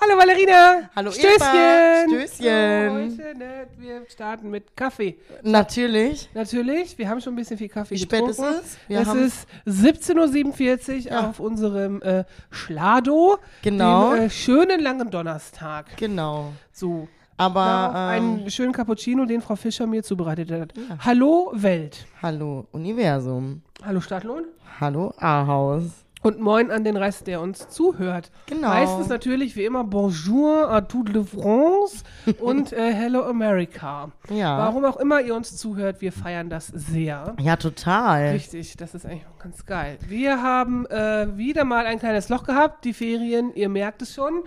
[0.00, 0.88] Hallo Valerina.
[0.94, 1.36] Hallo Stößchen.
[1.36, 2.04] Eva.
[2.08, 3.10] Stößchen.
[3.10, 5.18] So, heute, ne, wir starten mit Kaffee.
[5.42, 6.30] Natürlich.
[6.34, 8.54] Natürlich, wir haben schon ein bisschen viel Kaffee Wie spät getrunken.
[8.60, 8.78] ist es?
[8.86, 11.28] Wir es ist 17.47 Uhr Ja.
[11.30, 13.38] auf unserem äh, Schlado.
[13.62, 14.14] Genau.
[14.14, 15.96] Dem äh, schönen langen Donnerstag.
[15.96, 16.52] Genau.
[16.72, 17.08] So.
[17.36, 20.74] Aber ähm, einen schönen Cappuccino, den Frau Fischer mir zubereitet hat.
[21.04, 22.06] Hallo Welt.
[22.22, 23.62] hallo Universum.
[23.84, 24.44] Hallo Stadtlohn.
[24.80, 25.82] Hallo A-Haus.
[26.22, 28.30] Und moin an den Rest, der uns zuhört.
[28.46, 28.68] Genau.
[28.68, 32.02] Meistens natürlich wie immer Bonjour à toute la France
[32.40, 34.10] und äh, Hello America.
[34.28, 34.58] Ja.
[34.58, 37.36] Warum auch immer ihr uns zuhört, wir feiern das sehr.
[37.40, 38.30] Ja, total.
[38.30, 39.98] Richtig, das ist eigentlich ganz geil.
[40.08, 44.42] Wir haben äh, wieder mal ein kleines Loch gehabt, die Ferien, ihr merkt es schon.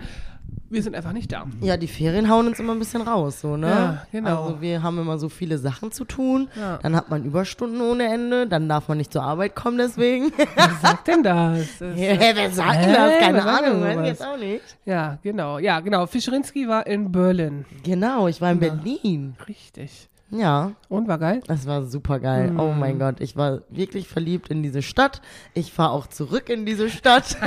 [0.72, 1.44] Wir sind einfach nicht da.
[1.60, 3.68] Ja, die Ferien hauen uns immer ein bisschen raus, so, ne?
[3.68, 4.44] Ja, genau.
[4.44, 6.48] Also wir haben immer so viele Sachen zu tun.
[6.58, 6.78] Ja.
[6.82, 8.46] Dann hat man Überstunden ohne Ende.
[8.46, 10.32] Dann darf man nicht zur Arbeit kommen deswegen.
[10.54, 11.58] Wer sagt denn das?
[11.78, 13.18] das Hä, wer sagt denn das?
[13.18, 14.62] Keine Ahnung, weiß ich jetzt auch nicht.
[14.86, 15.58] ja, genau.
[15.58, 16.06] Ja, genau.
[16.06, 17.66] Fischerinski war in Berlin.
[17.82, 19.36] Genau, ich war in Berlin.
[19.46, 20.08] Richtig.
[20.34, 21.42] Ja, Und war geil?
[21.46, 22.52] das war super geil.
[22.52, 22.60] Mhm.
[22.60, 25.20] Oh mein Gott, ich war wirklich verliebt in diese Stadt.
[25.52, 27.36] Ich fahre auch zurück in diese Stadt.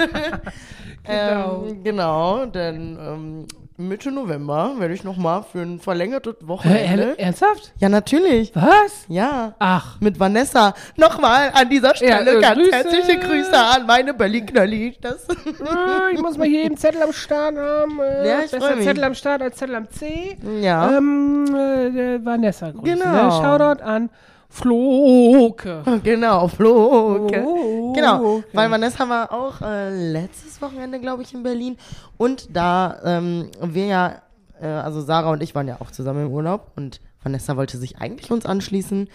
[1.07, 1.65] Genau.
[1.67, 3.45] ähm, genau, denn ähm,
[3.77, 7.19] Mitte November werde ich nochmal für ein verlängertes Hä, Wochenende.
[7.19, 7.73] ernsthaft?
[7.79, 8.55] Ja, natürlich.
[8.55, 9.03] Was?
[9.09, 9.53] Ja.
[9.59, 9.99] Ach.
[9.99, 10.73] Mit Vanessa.
[10.95, 12.71] Nochmal an dieser Stelle Ja, äh, ganz Grüße.
[12.71, 14.95] herzliche Grüße an meine Berlin-Knalli.
[15.03, 17.99] Äh, ich muss mal hier einen Zettel am Start haben.
[17.99, 18.79] Äh, Ja, ich besser.
[18.79, 20.37] Zettel am Start als Zettel am C.
[20.61, 20.97] ja.
[20.97, 22.83] Ähm, äh, Vanessa grüßen.
[22.99, 23.25] Genau.
[23.25, 23.31] Ne?
[23.31, 24.09] Shoutout an
[24.55, 25.83] Floke.
[26.03, 27.43] Genau, Floke.
[27.45, 31.77] Oh, Genau, weil Vanessa war auch äh, letztes Wochenende, glaube ich, in Berlin.
[32.17, 34.21] Und da ähm, wir ja,
[34.61, 37.97] äh, also Sarah und ich waren ja auch zusammen im Urlaub und Vanessa wollte sich
[37.97, 39.09] eigentlich uns anschließen.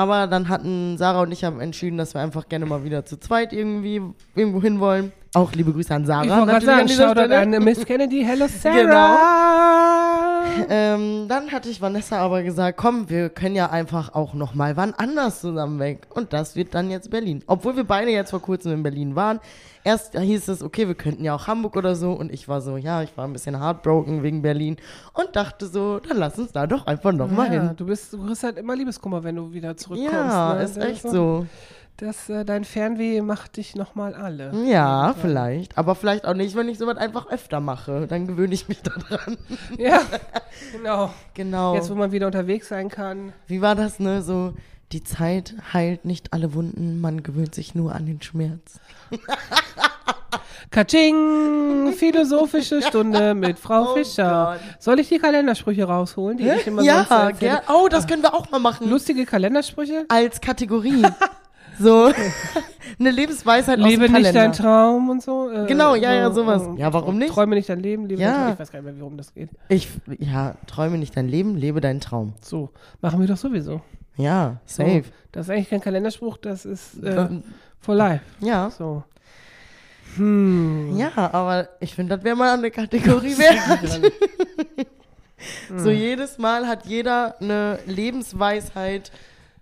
[0.00, 3.18] Aber dann hatten Sarah und ich haben entschieden, dass wir einfach gerne mal wieder zu
[3.20, 4.00] zweit irgendwie
[4.34, 5.12] irgendwo hin wollen.
[5.34, 6.24] Auch liebe Grüße an Sarah.
[6.24, 8.24] Ich wollte gerade sagen, Shoutout an Miss Kennedy.
[8.24, 8.92] Hello, Genau.
[8.92, 10.40] Sarah.
[10.70, 14.74] Ähm, dann hatte ich Vanessa aber gesagt, komm, wir können ja einfach auch noch mal
[14.78, 16.06] wann anders zusammen weg.
[16.14, 17.44] Und das wird dann jetzt Berlin.
[17.46, 19.38] Obwohl wir beide jetzt vor kurzem in Berlin waren.
[19.82, 22.12] Erst hieß es, okay, wir könnten ja auch Hamburg oder so.
[22.12, 24.76] Und ich war so, ja, ich war ein bisschen heartbroken wegen Berlin.
[25.14, 27.70] Und dachte so, dann lass uns da doch einfach noch mal Ja, hin.
[27.76, 30.12] du, bist, du kriegst halt immer Liebeskummer, wenn du wieder zurückkommst.
[30.12, 30.62] Ja, ne?
[30.62, 31.46] ist Das echt so.
[31.96, 34.52] Das, äh, dein Fernweh macht dich nochmal alle.
[34.66, 35.76] Ja, vielleicht.
[35.76, 38.06] Aber vielleicht auch nicht, wenn ich sowas einfach öfter mache.
[38.06, 39.36] Dann gewöhne ich mich daran.
[39.78, 40.00] Ja,
[40.72, 41.10] genau.
[41.34, 41.74] Genau.
[41.74, 43.34] Jetzt, wo man wieder unterwegs sein kann.
[43.46, 44.22] Wie war das, ne?
[44.22, 44.54] So,
[44.92, 48.80] die Zeit heilt nicht alle Wunden, man gewöhnt sich nur an den Schmerz.
[50.70, 51.92] Katsching!
[51.96, 54.58] Philosophische Stunde mit Frau Oh Fischer.
[54.60, 54.82] Gott.
[54.82, 57.60] Soll ich die Kalendersprüche rausholen, die ich immer ja, sonst gern.
[57.68, 58.88] Oh, das können wir auch mal machen.
[58.88, 60.04] Lustige Kalendersprüche?
[60.08, 61.02] Als Kategorie.
[61.80, 62.12] so,
[62.98, 65.50] eine Lebensweisheit aus Lebe dem nicht dein Traum und so.
[65.50, 66.62] äh, Genau, ja, ja, so, sowas.
[66.76, 67.32] äh, Ja, warum nicht?
[67.32, 68.28] Träume nicht dein Leben, lebe Ja.
[68.30, 68.52] dein Traum.
[68.52, 69.50] Ich weiß gar nicht mehr, worum das geht.
[69.68, 72.34] Ich, ja, träume nicht dein Leben, lebe deinen Traum.
[72.42, 72.70] So,
[73.00, 73.80] machen wir doch sowieso.
[74.16, 75.04] Ja, So, safe.
[75.32, 77.28] Das ist eigentlich kein Kalenderspruch, das ist äh,
[77.80, 78.24] for life.
[78.40, 79.04] Ja, So.
[80.16, 80.96] Hm.
[80.98, 84.10] ja, aber ich finde, das wäre mal eine Kategorie wert.
[85.76, 89.10] So jedes Mal hat jeder eine Lebensweisheit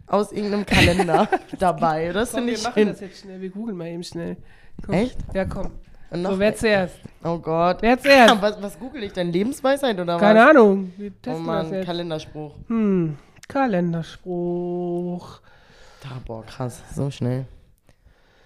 [0.06, 2.12] aus irgendeinem Kalender dabei.
[2.12, 2.88] Das finde wir ich machen schön.
[2.88, 3.40] das jetzt schnell.
[3.42, 4.36] Wir googeln mal eben schnell.
[4.84, 4.94] Komm.
[4.94, 5.18] Echt?
[5.34, 5.70] Ja, komm.
[6.10, 6.94] So, wer zuerst?
[7.22, 7.82] Oh Gott.
[7.82, 8.40] Wer zuerst?
[8.40, 9.30] Was, was google ich denn?
[9.30, 10.48] Lebensweisheit oder Keine was?
[10.50, 10.92] Ahnung.
[10.96, 11.84] Wir Oh testen das Mann, jetzt.
[11.84, 12.54] Kalenderspruch.
[12.68, 13.18] Hm.
[13.48, 15.40] Kalenderspruch.
[16.02, 16.82] Da, boah, krass.
[16.94, 17.46] So schnell.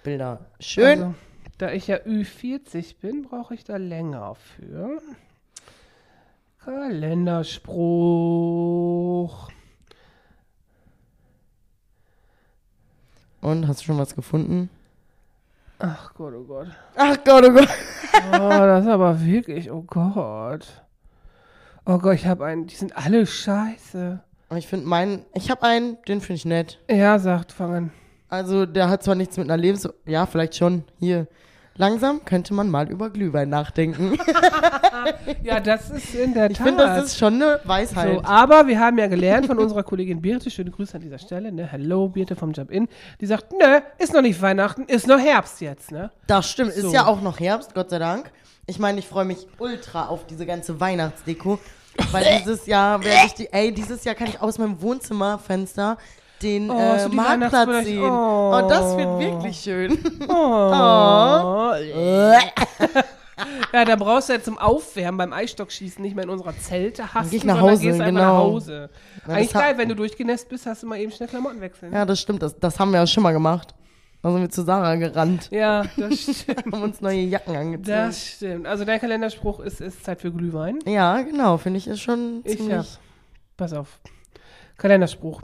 [0.04, 0.46] Bilder.
[0.60, 1.02] Schön.
[1.02, 1.14] Also,
[1.58, 5.02] da ich ja Ü40 bin, brauche ich da länger für.
[6.64, 9.50] Kalenderspruch.
[13.40, 14.70] Und, hast du schon was gefunden?
[15.80, 16.68] Ach Gott, oh Gott.
[16.94, 17.68] Ach Gott, oh Gott.
[18.32, 20.84] Oh, das ist aber wirklich, oh Gott.
[21.84, 24.22] Oh Gott, ich habe einen, die sind alle scheiße.
[24.56, 26.78] Ich finde meinen, ich habe einen, den finde ich nett.
[26.90, 27.92] Ja, sagt, fang an.
[28.28, 29.88] Also, der hat zwar nichts mit einer Lebens...
[30.06, 30.84] Ja, vielleicht schon.
[30.98, 31.26] Hier.
[31.76, 34.18] Langsam könnte man mal über Glühwein nachdenken.
[35.42, 36.66] Ja, das ist in der Ich Tat.
[36.66, 38.14] finde, das ist schon eine Weisheit.
[38.14, 41.50] So, aber wir haben ja gelernt von unserer Kollegin Birte, schöne Grüße an dieser Stelle,
[41.50, 41.66] ne?
[41.66, 42.88] Hello, Birte vom Jump In.
[43.20, 46.12] Die sagt, nö, ist noch nicht Weihnachten, ist noch Herbst jetzt, ne?
[46.28, 46.72] Das stimmt.
[46.74, 46.86] So.
[46.86, 48.30] Ist ja auch noch Herbst, Gott sei Dank.
[48.66, 51.58] Ich meine, ich freue mich ultra auf diese ganze Weihnachtsdeko.
[52.10, 55.98] Weil dieses Jahr werde ich die, ey, dieses Jahr kann ich aus meinem Wohnzimmerfenster
[56.42, 58.02] den Oh, äh, so Marktplatz sehen.
[58.02, 58.52] Oh.
[58.54, 58.68] Oh.
[58.68, 59.98] das wird wirklich schön.
[60.28, 61.72] Oh.
[63.72, 67.30] Ja, da brauchst du ja zum Aufwärmen beim Eisstockschießen nicht mehr in unserer Zelte hast
[67.30, 68.20] geh ich du, nach sondern Hause, gehst genau.
[68.20, 68.90] nach Hause.
[69.26, 71.92] Ja, Eigentlich geil, wenn du durchgenässt bist, hast du mal eben schnell Klamotten wechseln.
[71.92, 72.42] Ja, das stimmt.
[72.42, 73.74] Das, das haben wir ja schon mal gemacht.
[74.22, 75.48] Da sind wir zu Sarah gerannt.
[75.50, 76.66] Ja, das stimmt.
[76.72, 77.86] Haben uns neue Jacken angezogen.
[77.88, 78.66] Das stimmt.
[78.66, 80.78] Also dein Kalenderspruch ist, ist Zeit für Glühwein.
[80.86, 81.58] ja, genau.
[81.58, 82.76] Finde ich ist schon Ich ziemlich...
[82.76, 82.86] hab.
[83.56, 84.00] Pass auf.
[84.78, 85.42] Kalenderspruch.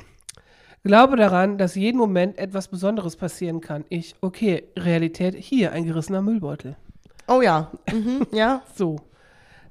[0.84, 3.84] Glaube daran, dass jeden Moment etwas Besonderes passieren kann.
[3.88, 6.76] Ich, okay, Realität, hier ein gerissener Müllbeutel.
[7.26, 7.70] Oh ja.
[7.92, 8.62] Mhm, ja.
[8.74, 8.96] So.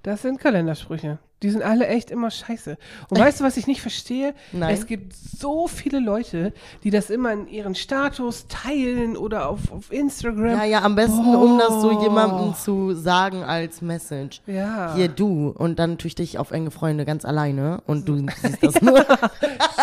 [0.07, 1.17] Das sind Kalendersprüche.
[1.43, 2.77] Die sind alle echt immer scheiße.
[3.09, 4.33] Und weißt du, was ich nicht verstehe?
[4.53, 4.73] Nein.
[4.73, 6.53] Es gibt so viele Leute,
[6.85, 10.59] die das immer in ihren Status teilen oder auf, auf Instagram.
[10.59, 12.03] Ja, ja, am besten, um das so Boah.
[12.03, 14.41] jemandem zu sagen als Message.
[14.47, 14.95] Ja.
[14.95, 15.49] Hier, du.
[15.49, 19.05] Und dann tue ich dich auf enge Freunde ganz alleine und du siehst das nur.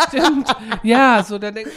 [0.07, 0.55] Stimmt.
[0.81, 1.67] Ja, so, dann denk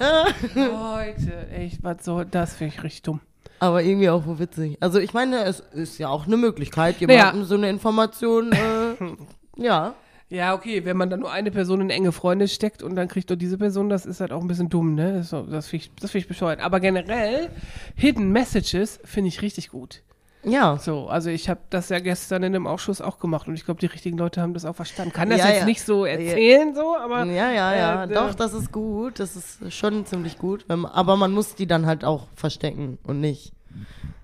[0.00, 3.20] oh, Leute, echt, was soll, das finde ich richtig dumm.
[3.64, 4.76] Aber irgendwie auch witzig.
[4.80, 7.44] Also ich meine, es ist ja auch eine Möglichkeit, jemandem Naja.
[7.46, 8.94] so eine Information, äh,
[9.56, 9.94] ja.
[10.28, 13.30] Ja, okay, wenn man dann nur eine Person in enge Freunde steckt und dann kriegt
[13.30, 15.24] nur diese Person, das ist halt auch ein bisschen dumm, ne?
[15.50, 16.60] Das, finde ich, das find ich bescheuert.
[16.60, 17.48] Aber generell,
[17.94, 20.02] Hidden Messages finde ich richtig gut.
[20.44, 20.76] Ja.
[20.78, 23.80] So, also ich habe das ja gestern in einem Ausschuss auch gemacht und ich glaube,
[23.80, 25.12] die richtigen Leute haben das auch verstanden.
[25.12, 25.64] Kann das Ja, jetzt ja.
[25.64, 27.24] nicht so erzählen, so, aber.
[27.24, 28.04] Ja, ja, ja.
[28.04, 29.18] Äh, Doch, äh, das ist gut.
[29.20, 30.64] Das ist schon ziemlich gut.
[30.68, 33.52] Man, aber man muss die dann halt auch verstecken und nicht.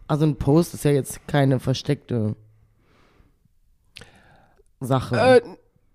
[0.07, 2.35] Also ein Post ist ja jetzt keine versteckte
[4.81, 5.17] Sache.
[5.17, 5.43] Äh,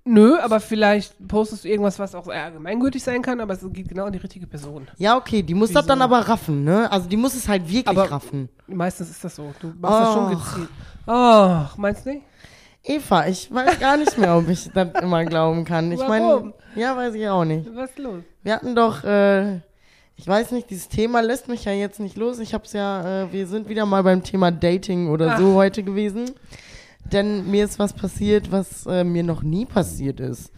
[0.05, 4.05] nö, aber vielleicht postest du irgendwas, was auch allgemeingültig sein kann, aber es geht genau
[4.05, 4.87] an die richtige Person.
[4.97, 5.87] ja, okay, die muss das Wieso?
[5.89, 6.89] dann aber raffen, ne?
[6.91, 8.49] Also die muss es halt wirklich Aber- raffen.
[8.67, 9.53] Meistens ist das so.
[9.59, 10.69] Du machst das schon gezielt.
[11.05, 12.23] Ach, meinst du nicht?
[12.83, 15.91] Eva, ich weiß gar nicht mehr, ob ich das immer glauben kann.
[15.91, 17.67] Ich meine, ja, weiß ich auch nicht.
[17.75, 18.21] Was ist los?
[18.43, 19.55] Wir hatten doch, äh,
[20.17, 22.37] ich weiß nicht, dieses Thema lässt mich ja jetzt nicht los.
[22.39, 26.31] Ich hab's ja, äh, wir sind wieder mal beim Thema Dating oder so heute gewesen.
[27.11, 30.51] Denn mir ist was passiert, was äh, mir noch nie passiert ist.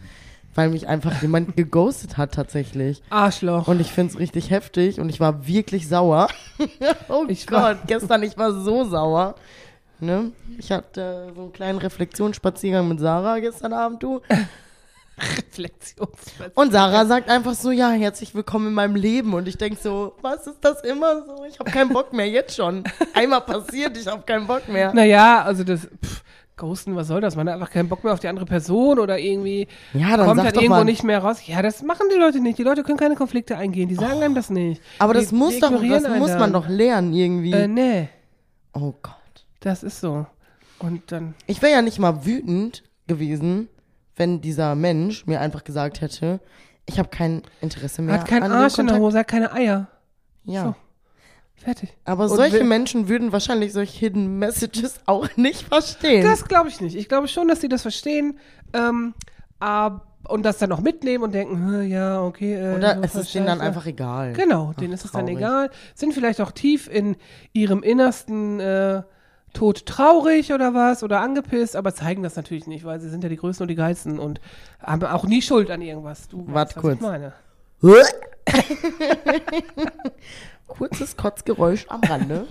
[0.54, 3.02] Weil mich einfach jemand geghostet hat tatsächlich.
[3.10, 3.68] Arschloch.
[3.68, 6.28] Und ich find's richtig heftig und ich war wirklich sauer.
[7.08, 9.34] oh Ich Gott, gestern, ich war so sauer.
[10.00, 10.32] Ne?
[10.58, 14.20] Ich hatte so einen kleinen Reflexionsspaziergang mit Sarah gestern Abend, du.
[15.36, 16.52] Reflexionsspaziergang.
[16.54, 19.34] Und Sarah sagt einfach so, ja, herzlich willkommen in meinem Leben.
[19.34, 21.44] Und ich denk so, was ist das immer so?
[21.48, 22.84] Ich habe keinen Bock mehr, jetzt schon.
[23.14, 24.92] Einmal passiert, ich habe keinen Bock mehr.
[24.94, 25.88] Naja, also das.
[26.04, 26.22] Pff,
[26.56, 27.36] Ghosten, was soll das?
[27.36, 30.42] Man hat einfach keinen Bock mehr auf die andere Person oder irgendwie Ja, dann kommt
[30.42, 30.84] halt doch irgendwo mal.
[30.84, 31.46] nicht mehr raus.
[31.46, 32.58] Ja, das machen die Leute nicht.
[32.58, 33.88] Die Leute können keine Konflikte eingehen.
[33.88, 34.82] Die sagen einem das nicht.
[34.98, 37.52] Aber die, das muss doch, das einen muss man doch lernen irgendwie.
[37.52, 38.08] Äh, nee,
[38.74, 39.14] oh Gott.
[39.60, 40.26] das ist so.
[40.80, 41.34] Und dann.
[41.46, 43.68] Ich wäre ja nicht mal wütend gewesen,
[44.18, 46.40] wenn dieser Mensch mir einfach gesagt hätte,
[46.86, 48.98] ich habe kein Interesse mehr hat keinen Arsch in der.
[48.98, 49.88] Hose, hat keine Eier.
[50.44, 50.64] Ja.
[50.64, 50.74] So.
[51.56, 51.96] Fertig.
[52.04, 56.22] Aber Und solche Menschen würden wahrscheinlich solche Hidden Messages auch nicht verstehen.
[56.22, 56.96] Das glaube ich nicht.
[56.96, 58.38] Ich glaube schon, dass die das verstehen.
[58.72, 59.14] Ähm,
[59.58, 62.54] ab, und das dann auch mitnehmen und denken, ja, okay.
[62.54, 64.34] Äh, Oder es ist denen dann einfach egal.
[64.34, 65.70] Genau, Ach, denen ist es dann egal.
[65.94, 67.16] Sind vielleicht auch tief in
[67.52, 69.02] ihrem Innersten äh,
[69.52, 73.28] tot traurig oder was oder angepisst, aber zeigen das natürlich nicht, weil sie sind ja
[73.28, 74.40] die Größten und die Geilsten und
[74.80, 76.28] haben auch nie Schuld an irgendwas.
[76.28, 76.94] Du Wart weißt, was kurz.
[76.96, 77.32] ich meine.
[80.66, 82.46] Kurzes Kotzgeräusch am Rande.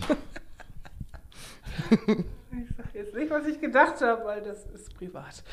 [1.92, 5.44] Ich sag jetzt nicht, was ich gedacht habe, weil das ist privat.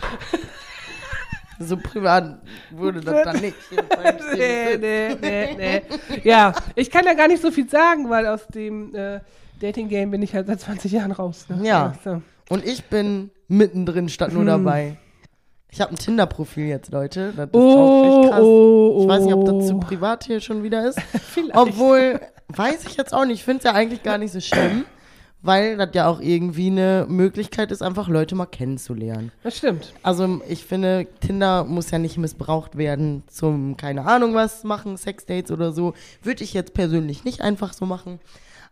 [1.59, 3.57] So privat wurde das dann nicht.
[4.37, 5.83] nee, nee, nee, nee.
[6.25, 9.21] Ja, ich kann ja gar nicht so viel sagen, weil aus dem äh,
[9.65, 11.47] Dating-Game bin ich halt seit 20 Jahren raus.
[11.49, 11.67] Ne?
[11.67, 11.95] Ja.
[12.05, 12.21] So.
[12.51, 14.47] Und ich bin mittendrin statt nur Hm.
[14.47, 14.97] dabei.
[15.71, 17.33] Ich habe ein Tinder-Profil jetzt, Leute.
[17.37, 18.41] Das ist auch Oh, echt krass.
[18.43, 19.61] oh, Ich weiß nicht, ob das oh.
[19.69, 20.99] zu privat hier schon wieder ist.
[21.53, 23.39] Obwohl, weiß ich jetzt auch nicht.
[23.41, 24.85] Ich finde es ja eigentlich gar nicht so schlimm,
[25.43, 29.33] weil das ja auch irgendwie eine Möglichkeit ist, einfach Leute mal kennenzulernen.
[29.43, 29.93] Das stimmt.
[30.05, 35.51] Also ich finde, Tinder muss ja nicht missbraucht werden zum, keine Ahnung was machen, Sexdates
[35.51, 35.95] oder so.
[36.23, 38.21] Würde ich jetzt persönlich nicht einfach so machen.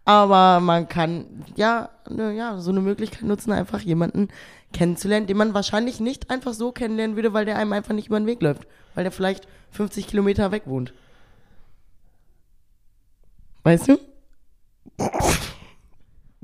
[0.04, 4.28] Aber man kann ja, ne, ja so eine Möglichkeit nutzen, einfach jemanden
[4.72, 8.18] kennenzulernen, den man wahrscheinlich nicht einfach so kennenlernen würde, weil der einem einfach nicht über
[8.18, 8.66] den Weg läuft.
[8.94, 10.92] Weil der vielleicht 50 Kilometer weg wohnt.
[13.62, 13.98] Weißt du?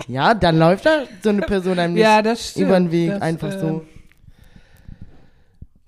[0.06, 3.52] Ja, dann läuft da so eine Person einem nicht Ja, über den Weg, Das, einfach
[3.52, 3.84] äh, so.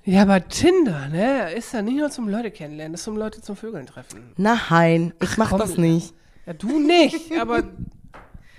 [0.05, 3.41] Ja, aber Tinder, ne, ist ja nicht nur zum Leute kennenlernen, das ist zum Leute
[3.41, 4.33] zum Vögeln treffen.
[4.37, 5.61] Nein, ich mach komm.
[5.61, 6.09] das nicht.
[6.09, 6.17] Ja,
[6.59, 7.63] du nicht, aber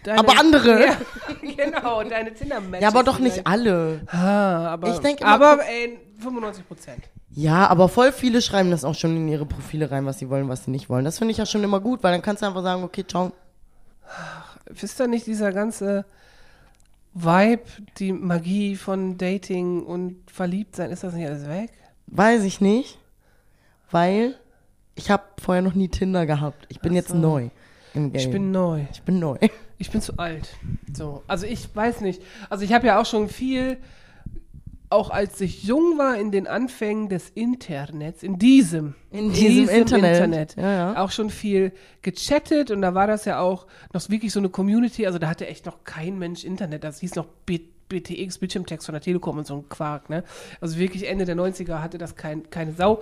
[0.03, 0.85] deine, Aber andere.
[0.85, 0.97] Ja,
[1.65, 2.81] genau, deine Tinder-Matches.
[2.81, 3.37] Ja, aber doch vielleicht.
[3.37, 4.01] nicht alle.
[4.07, 7.03] Ah, aber, Ich denk immer, aber guck- ey, 95 Prozent.
[7.33, 10.49] Ja, aber voll viele schreiben das auch schon in ihre Profile rein, was sie wollen,
[10.49, 11.05] was sie nicht wollen.
[11.05, 13.31] Das finde ich ja schon immer gut, weil dann kannst du einfach sagen, okay, ciao.
[14.81, 16.03] Ist da nicht dieser ganze
[17.13, 17.63] Vibe,
[17.97, 21.71] die Magie von Dating und Verliebtsein, ist das nicht alles weg?
[22.07, 22.97] Weiß ich nicht,
[23.91, 24.35] weil
[24.95, 26.65] ich habe vorher noch nie Tinder gehabt.
[26.69, 27.15] Ich bin Ach jetzt so.
[27.15, 27.49] neu
[27.93, 28.21] im Game.
[28.21, 28.85] Ich bin neu.
[28.91, 29.37] ich bin neu.
[29.77, 30.47] Ich bin zu alt.
[30.93, 32.21] So, also ich weiß nicht.
[32.51, 33.77] Also ich habe ja auch schon viel,
[34.91, 40.55] auch als ich jung war, in den Anfängen des Internets, in diesem, In diesem Internet.
[40.55, 41.03] Ja, ja.
[41.03, 41.71] auch schon viel
[42.03, 45.07] gechattet und da war das ja auch noch wirklich so eine Community.
[45.07, 46.83] Also da hatte echt noch kein Mensch Internet.
[46.83, 50.09] Das hieß noch B BTX, Bildschirmtext von der Telekom und so ein Quark.
[50.09, 50.23] Ne?
[50.61, 53.01] Also wirklich Ende der 90er hatte das kein, keine Sau.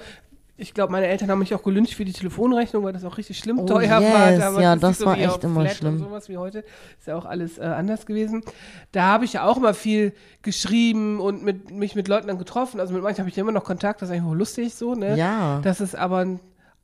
[0.60, 3.40] Ich glaube, meine Eltern haben mich auch gelüncht für die Telefonrechnung, weil das auch richtig
[3.40, 4.14] schlimm Oh, teuer yes.
[4.14, 4.32] war.
[4.32, 5.94] Damals Ja, das nicht war echt immer Flat schlimm.
[5.94, 6.60] Und sowas wie heute.
[6.98, 8.44] Ist ja auch alles äh, anders gewesen.
[8.92, 12.80] Da habe ich ja auch immer viel geschrieben und mit, mich mit Leuten dann getroffen.
[12.80, 14.96] Also mit manchen habe ich ja immer noch Kontakt, das ist eigentlich wohl lustig so,
[14.96, 15.16] ne?
[15.18, 15.62] Ja.
[15.64, 16.26] Das ist aber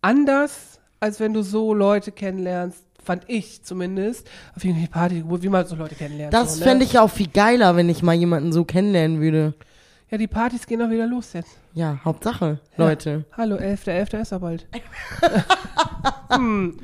[0.01, 5.67] anders, als wenn du so Leute kennenlernst, fand ich zumindest, auf irgendeine Party, wie man
[5.67, 6.33] so Leute kennenlernt.
[6.33, 6.65] Das so, ne?
[6.65, 9.53] fände ich auch viel geiler, wenn ich mal jemanden so kennenlernen würde.
[10.09, 11.57] Ja, die Partys gehen auch wieder los jetzt.
[11.75, 13.25] Ja, Hauptsache, Leute.
[13.35, 14.21] Hallo, 11.11.
[14.21, 14.65] ist er bald.
[16.29, 16.77] hm.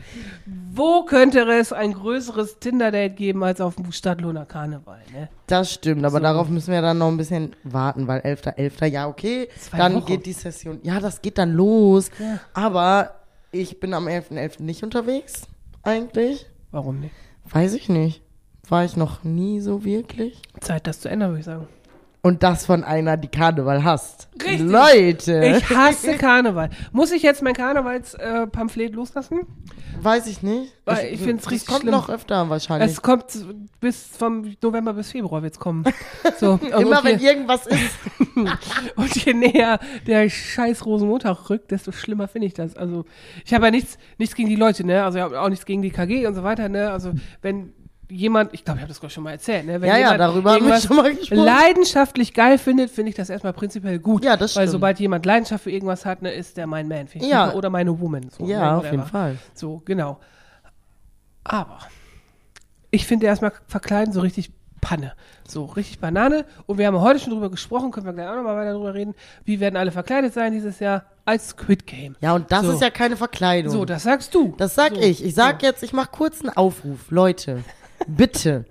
[0.74, 5.30] Wo könnte es ein größeres Tinder-Date geben als auf dem Stadtlohner Karneval, ne?
[5.48, 6.24] Das stimmt, aber So.
[6.24, 8.86] darauf müssen wir dann noch ein bisschen warten, weil 11.11.
[8.88, 10.06] ja, okay, Zwei dann Wochen.
[10.08, 10.80] geht die Session.
[10.84, 12.12] Ja, das geht dann los.
[12.20, 12.40] Ja.
[12.54, 13.12] Aber
[13.52, 14.62] ich bin am 11.11.
[14.62, 15.44] nicht unterwegs,
[15.84, 16.48] eigentlich.
[16.72, 17.16] Warum nicht?
[17.50, 18.22] Weiß ich nicht.
[18.68, 20.42] War ich noch nie so wirklich.
[20.60, 21.68] Zeit, das zu ändern, würde ich sagen.
[22.24, 24.30] Und das von einer, die Karneval hasst.
[24.44, 24.62] Richtig.
[24.62, 25.58] Leute.
[25.58, 26.70] Ich hasse Karneval.
[26.92, 29.40] Muss ich jetzt mein Karnevalspamphlet Pamphlet loslassen?
[30.00, 30.72] Weiß ich nicht.
[30.86, 31.94] Weil ich find's das richtig kommt schlimm.
[31.94, 32.92] noch öfter wahrscheinlich.
[32.92, 33.26] Es kommt
[33.80, 35.84] bis vom November bis Februar wird's kommen.
[36.40, 38.00] So, also Immer und wenn irgendwas ist.
[38.96, 42.76] und je näher der scheiß Rosenmontag rückt, desto schlimmer finde ich das.
[42.76, 43.06] Also
[43.46, 45.04] ich habe ja nichts, nichts gegen die Leute, ne?
[45.04, 46.92] Also ich habe auch nichts gegen die KG und so weiter, ne?
[46.92, 47.12] Also
[47.42, 47.74] wenn
[48.12, 49.82] jemand, ich glaube, ich habe das gerade schon mal erzählt, ne?
[49.82, 51.44] Wenn Ja, ja, darüber haben wir schon mal gesprochen.
[51.44, 54.24] leidenschaftlich geil findet, finde ich das erstmal prinzipiell gut.
[54.26, 54.72] Ja, das Weil stimmt.
[54.74, 57.08] sobald jemand Leidenschaft für irgendwas hat, ne, ist der mein Man.
[57.08, 57.46] Finde ich Ja.
[57.46, 57.58] super.
[57.58, 58.30] Oder meine Woman.
[58.30, 59.06] So, Ja, ne, auf jeden.
[59.06, 59.38] Fall.
[59.54, 60.20] So, genau.
[61.44, 61.80] Aber
[62.92, 64.52] ich finde erstmal verkleiden so richtig
[64.82, 65.14] Panne.
[65.48, 66.46] So, richtig Banane.
[66.66, 69.14] Und wir haben heute schon drüber gesprochen, können wir gleich auch nochmal weiter drüber reden.
[69.46, 71.06] Wie werden alle verkleidet sein dieses Jahr?
[71.24, 72.16] Als Squid Game.
[72.20, 72.72] Ja, und das So.
[72.72, 73.72] ist ja keine Verkleidung.
[73.72, 74.56] So, das sagst du.
[74.58, 75.00] Das sag so.
[75.02, 75.24] ich.
[75.24, 77.12] Ich sag jetzt, ich mach kurz einen Aufruf.
[77.12, 77.64] Leute,
[78.08, 78.66] bitte.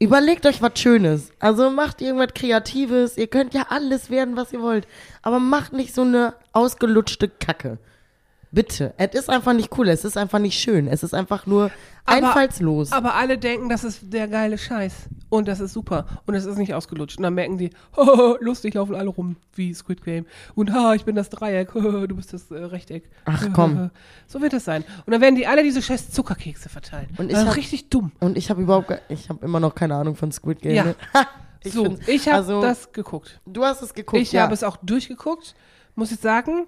[0.00, 1.30] Überlegt euch was Schönes.
[1.38, 3.16] Also macht irgendwas Kreatives.
[3.16, 4.86] Ihr könnt ja alles werden, was ihr wollt.
[5.22, 7.78] Aber macht nicht so eine ausgelutschte Kacke.
[8.54, 8.94] Bitte.
[8.96, 9.88] Es ist einfach nicht cool.
[9.88, 10.86] Es ist einfach nicht schön.
[10.86, 11.70] Es ist einfach nur
[12.04, 12.92] Aber- einfallslos.
[12.92, 15.08] Aber alle denken, das ist der geile Scheiß.
[15.28, 16.06] Und das ist super.
[16.26, 17.16] Und es ist nicht ausgelutscht.
[17.16, 20.26] Und dann merken die, oh, lustig, laufen alle rum wie Squid Game.
[20.54, 23.10] Und ha, ich bin das Dreieck, du bist das äh, Rechteck.
[23.24, 23.90] Ach, komm.
[24.28, 24.84] So wird das sein.
[25.04, 27.08] Und dann werden die alle diese scheiß Zuckerkekse verteilen.
[27.16, 28.12] Und ich das ist hab- richtig dumm.
[28.20, 30.74] Und ich habe überhaupt, ich habe immer noch keine Ahnung von Squid Game.
[30.76, 30.84] Ja.
[30.84, 30.94] ne?
[31.64, 33.40] ich so, ich habe also, das geguckt.
[33.46, 34.22] Du hast es geguckt.
[34.22, 34.42] ich ja.
[34.42, 35.56] habe es auch durchgeguckt,
[35.96, 36.66] muss ich sagen.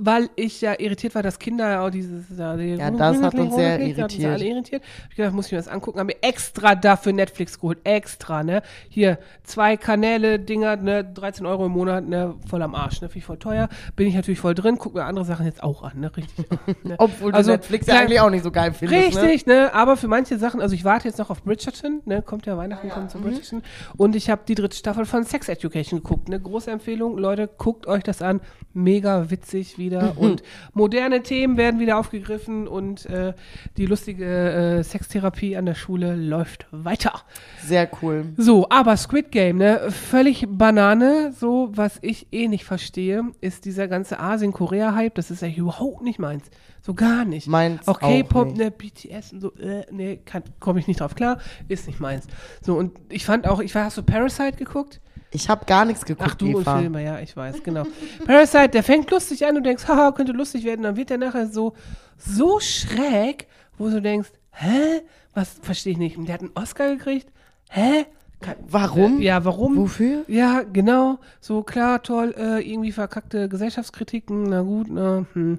[0.00, 2.26] Weil ich ja irritiert war, dass Kinder auch dieses.
[2.38, 4.32] Ja, die Ja, das hat uns sehr hat uns irritiert.
[4.32, 4.82] alle irritiert.
[5.02, 5.98] Hab ich gedacht, muss ich mir das angucken.
[5.98, 7.78] Haben mir extra dafür Netflix geholt.
[7.82, 8.62] Extra, ne?
[8.88, 11.02] Hier, zwei Kanäle, Dinger, ne?
[11.04, 12.36] 13 Euro im Monat, ne?
[12.48, 13.08] Voll am Arsch, ne?
[13.08, 13.68] Finde ich voll teuer.
[13.96, 14.76] Bin ich natürlich voll drin.
[14.78, 16.16] Guck mir andere Sachen jetzt auch an, ne?
[16.16, 16.46] Richtig.
[16.84, 16.94] Ne?
[16.98, 19.14] Obwohl du Also, Netflix ja eigentlich auch nicht so geil findest.
[19.16, 19.22] Ne?
[19.22, 19.74] Richtig, ne?
[19.74, 22.22] Aber für manche Sachen, also ich warte jetzt noch auf Bridgerton, ne?
[22.22, 23.08] Kommt ja Weihnachten, kommt Mhm.
[23.10, 23.62] zu Bridgerton.
[23.96, 26.38] Und ich habe die dritte Staffel von Sex Education geguckt, ne?
[26.38, 28.40] Große Empfehlung, Leute, guckt euch das an.
[28.74, 30.16] Mega witzig wieder.
[30.16, 33.34] Und moderne Themen werden wieder aufgegriffen und äh,
[33.76, 37.22] die lustige äh, Sextherapie an der Schule läuft weiter.
[37.62, 38.32] Sehr cool.
[38.36, 41.32] So, aber Squid Game, ne, völlig Banane.
[41.32, 45.14] So, was ich eh nicht verstehe, ist dieser ganze Asien-Korea-Hype.
[45.14, 46.44] Das ist ja überhaupt nicht meins.
[46.82, 47.46] So gar nicht.
[47.46, 50.18] Meins auch K-Pop, ne, BTS und so, äh, ne,
[50.60, 51.38] komme ich nicht drauf klar.
[51.68, 52.26] Ist nicht meins.
[52.62, 55.00] So, und ich fand auch, ich war, hast du Parasite geguckt?
[55.30, 56.78] Ich habe gar nichts geguckt, Ach du und Eva.
[56.78, 57.84] Filme, ja, ich weiß, genau.
[58.26, 61.46] Parasite, der fängt lustig an und denkst, haha, könnte lustig werden, dann wird der nachher
[61.46, 61.74] so,
[62.16, 65.02] so schräg, wo du denkst, hä?
[65.34, 66.16] Was, verstehe ich nicht.
[66.16, 67.28] Und Der hat einen Oscar gekriegt?
[67.68, 68.06] Hä?
[68.40, 69.20] Kann, Warum?
[69.20, 69.76] Äh, ja, warum?
[69.76, 70.24] Wofür?
[70.28, 71.18] Ja, genau.
[71.40, 75.58] So, klar, toll, äh, irgendwie verkackte Gesellschaftskritiken, na gut, na, hm.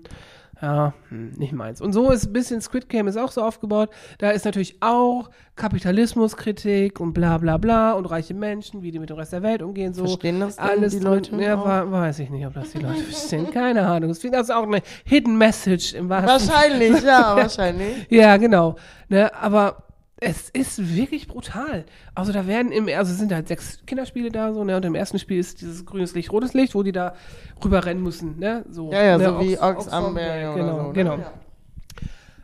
[0.61, 1.79] Ja, hm, nicht meins.
[1.79, 3.89] Und so ist ein bisschen Squid Game ist auch so aufgebaut.
[4.17, 9.09] Da ist natürlich auch Kapitalismuskritik und bla bla bla und reiche Menschen, wie die mit
[9.09, 9.93] dem Rest der Welt umgehen.
[9.93, 11.07] So Verstehen das alles die drin.
[11.13, 11.65] Leute Ja, auch?
[11.65, 13.49] wa- weiß ich nicht, ob das die Leute verstehen.
[13.51, 14.09] Keine Ahnung.
[14.09, 18.07] Es ist auch eine Hidden Message im wahrsten Wahrscheinlich, ja, wahrscheinlich.
[18.09, 18.75] ja, genau.
[19.07, 19.83] Ne, aber
[20.21, 21.85] es ist wirklich brutal.
[22.15, 24.75] Also da werden im, also sind halt sechs Kinderspiele da so, ne?
[24.77, 27.15] Und im ersten Spiel ist dieses grünes Licht, rotes Licht, wo die da
[27.63, 28.65] rüber rennen müssen, ne?
[28.69, 29.23] So, Ja, ja, ne?
[29.25, 30.93] so wie Ox- Ox oder genau, so, ne?
[30.93, 31.17] genau.
[31.17, 31.33] Ja.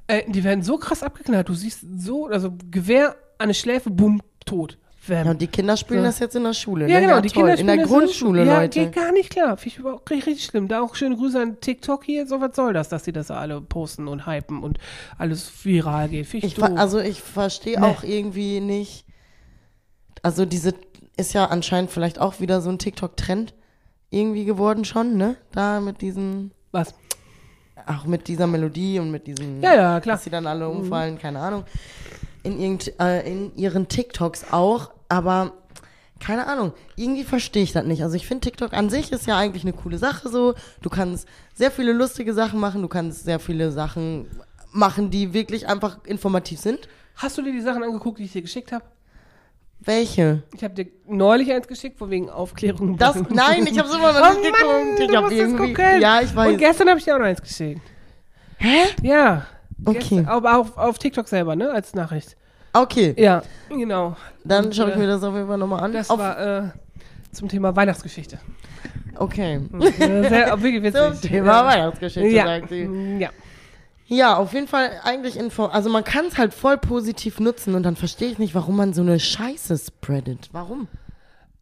[0.08, 1.50] Äh, die werden so krass abgeknallt.
[1.50, 4.78] Du siehst so, also Gewehr an der Schläfe, bumm, tot.
[5.08, 6.06] Ja, und die Kinder spielen So.
[6.06, 6.88] das jetzt in der Schule.
[6.90, 7.08] Ja, ne?
[7.08, 7.44] genau, die toll.
[7.44, 8.80] Kinder In der spielen Grundschule, ja, Leute.
[8.80, 9.58] geht gar nicht klar.
[9.58, 10.68] Finde ich überhaupt richtig, richtig schlimm.
[10.68, 12.26] Da auch schöne Grüße an TikTok hier.
[12.28, 14.80] So was soll das, dass die das alle posten und hypen und
[15.18, 16.26] alles viral geht.
[16.28, 17.86] Finde ich, Ich also ich verstehe Nee.
[17.86, 19.06] auch irgendwie nicht.
[20.22, 20.74] Also diese
[21.18, 23.54] ist ja anscheinend vielleicht auch wieder so ein TikTok-Trend
[24.10, 25.36] irgendwie geworden schon, ne?
[25.52, 26.94] Da mit diesen, was?
[27.88, 30.16] auch mit dieser Melodie und mit diesen, Ja, ja, klar.
[30.16, 31.66] dass sie dann alle umfallen, keine Ahnung.
[32.44, 35.54] In, irgend, äh, in ihren TikToks auch, aber
[36.20, 38.02] keine Ahnung, irgendwie verstehe ich das nicht.
[38.02, 40.54] Also ich finde TikTok an sich ist ja eigentlich eine coole Sache so.
[40.82, 44.28] Du kannst sehr viele lustige Sachen machen, du kannst sehr viele Sachen
[44.72, 46.88] machen, die wirklich einfach informativ sind.
[47.16, 48.86] Hast du dir die Sachen angeguckt, die ich dir geschickt habe?
[49.82, 50.42] Welche?
[50.56, 52.98] Ich habe dir neulich eins geschickt, von wegen Aufklärung.
[52.98, 55.00] Das, nein, ich habe immer noch Oh nicht Mann, geguckt.
[55.02, 56.02] Ich du hab musst es irgendwie, gucken.
[56.02, 56.58] ja, ich Und weiß.
[56.58, 57.82] gestern habe ich dir auch noch eins geschickt.
[58.58, 58.84] Hä?
[59.04, 59.46] Ja.
[59.84, 60.00] Okay.
[60.00, 61.70] Gestern, aber auf, auf TikTok selber, ne?
[61.72, 62.36] Als Nachricht.
[62.76, 64.16] Okay, Ja, genau.
[64.44, 65.94] dann schaue ich äh, mir das auf jeden Fall nochmal an.
[65.94, 66.70] Das auf, war äh,
[67.32, 68.40] zum Thema Weihnachtsgeschichte.
[69.18, 69.62] okay.
[69.80, 71.22] Äh, Sehr, wirklich witzig.
[71.22, 71.66] Zum Thema ja.
[71.66, 72.46] Weihnachtsgeschichte, ja.
[72.46, 73.18] sagt sie.
[73.20, 73.30] Ja.
[74.08, 75.66] Ja, auf jeden Fall eigentlich Info.
[75.66, 78.94] Also man kann es halt voll positiv nutzen und dann verstehe ich nicht, warum man
[78.94, 80.50] so eine Scheiße spreadet.
[80.52, 80.88] Warum?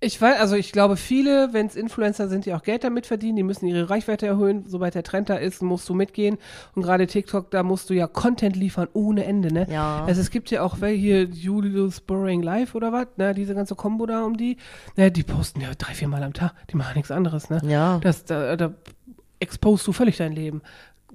[0.04, 3.38] Ich weiß, also ich glaube, viele, wenn es Influencer sind, die auch Geld damit verdienen,
[3.38, 4.66] die müssen ihre Reichweite erhöhen.
[4.68, 6.38] Sobald der Trend da ist, musst du mitgehen.
[6.76, 9.66] Und gerade TikTok, da musst du ja Content liefern ohne Ende, ne?
[9.70, 10.04] Ja.
[10.06, 13.34] Also es gibt ja auch welche hier, Julius Boring Live oder was, ne?
[13.34, 14.58] Diese ganze Kombo da um die.
[14.96, 16.54] Ne, die posten ja drei, vier Mal am Tag.
[16.70, 17.62] Die machen nichts anderes, ne?
[17.66, 18.00] Ja.
[18.00, 18.74] Das, da, da
[19.40, 20.62] exposst du völlig dein Leben.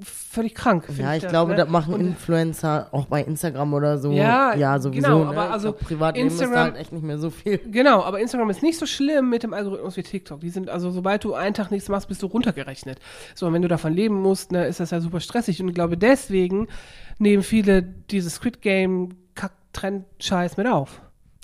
[0.00, 0.84] Völlig krank.
[0.96, 1.56] Ja, ich das, glaube, ne?
[1.56, 4.12] das machen Und- Influencer auch bei Instagram oder so.
[4.12, 5.02] Ja, ja sowieso.
[5.06, 5.30] genau, ne?
[5.30, 7.58] aber Ich also glaub, Privatleben ist Instagram- halt echt nicht mehr so viel.
[7.58, 10.38] Genau, aber Instagram ist nicht so schlimm mit dem Algorithmus wie TikTok.
[10.40, 13.00] Die sind, also sobald du einen Tag nichts machst, bist du runtergerechnet.
[13.34, 15.60] So, und wenn du davon leben musst, ne, ist das ja super stressig.
[15.60, 16.68] Und ich glaube, deswegen
[17.18, 21.00] nehmen viele dieses Squid Game Kack-Trend-Scheiß mit auf.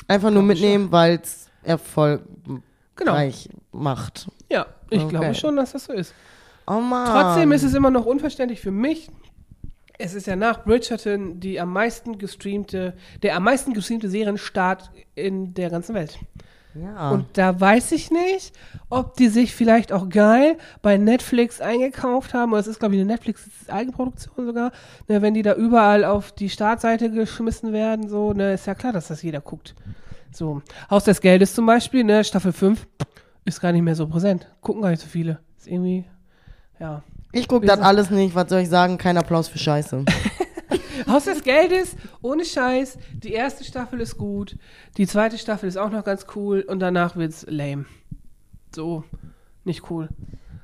[0.07, 2.21] Einfach nur ich mitnehmen, weil es erfolgreich
[2.97, 3.21] Genau.
[3.73, 4.29] macht.
[4.51, 5.11] Ja, ich Okay.
[5.11, 6.15] glaube schon, dass das so ist.
[6.67, 7.07] Oh Mann.
[7.07, 9.11] Trotzdem ist es immer noch unverständlich für mich.
[9.99, 15.55] Es ist ja nach Bridgerton die am meisten gestreamte, der am meisten gestreamte Serienstart in
[15.55, 16.19] der ganzen Welt.
[16.75, 17.11] ja.
[17.11, 18.53] Und da weiß ich nicht,
[18.91, 22.55] ob die sich vielleicht auch geil bei Netflix eingekauft haben.
[22.55, 24.73] Es ist, glaube ich, eine Netflix-Eigenproduktion sogar.
[25.07, 28.93] Ne, wenn die da überall auf die Startseite geschmissen werden, so, ne, ist ja klar,
[28.93, 29.77] dass das jeder guckt.
[30.33, 30.63] So.
[30.91, 32.85] Haus des Geldes zum Beispiel, ne, Staffel 5,
[33.45, 34.49] ist gar nicht mehr so präsent.
[34.61, 35.39] Gucken gar nicht so viele.
[35.57, 36.05] Ist irgendwie,
[36.81, 37.03] ja.
[37.33, 38.35] ich gucke das alles nicht.
[38.35, 38.99] Was soll ich sagen?
[38.99, 40.05] Kein Applaus für Scheiße.
[41.07, 42.99] Haus des Geldes, ohne Scheiß.
[43.15, 44.57] Die erste Staffel ist gut.
[44.97, 46.63] Die zweite Staffel ist auch noch ganz cool.
[46.63, 47.85] Und danach wird's lame.
[48.75, 49.05] So,
[49.65, 50.09] nicht cool.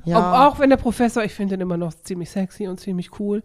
[0.04, 0.18] Ja.
[0.48, 3.42] Auch, auch wenn der Professor, ich finde ihn immer noch ziemlich sexy und ziemlich cool.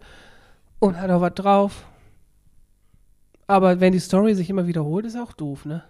[0.78, 1.84] Und hat auch was drauf.
[3.46, 5.84] Aber wenn die Story sich immer wiederholt, ist auch doof, ne?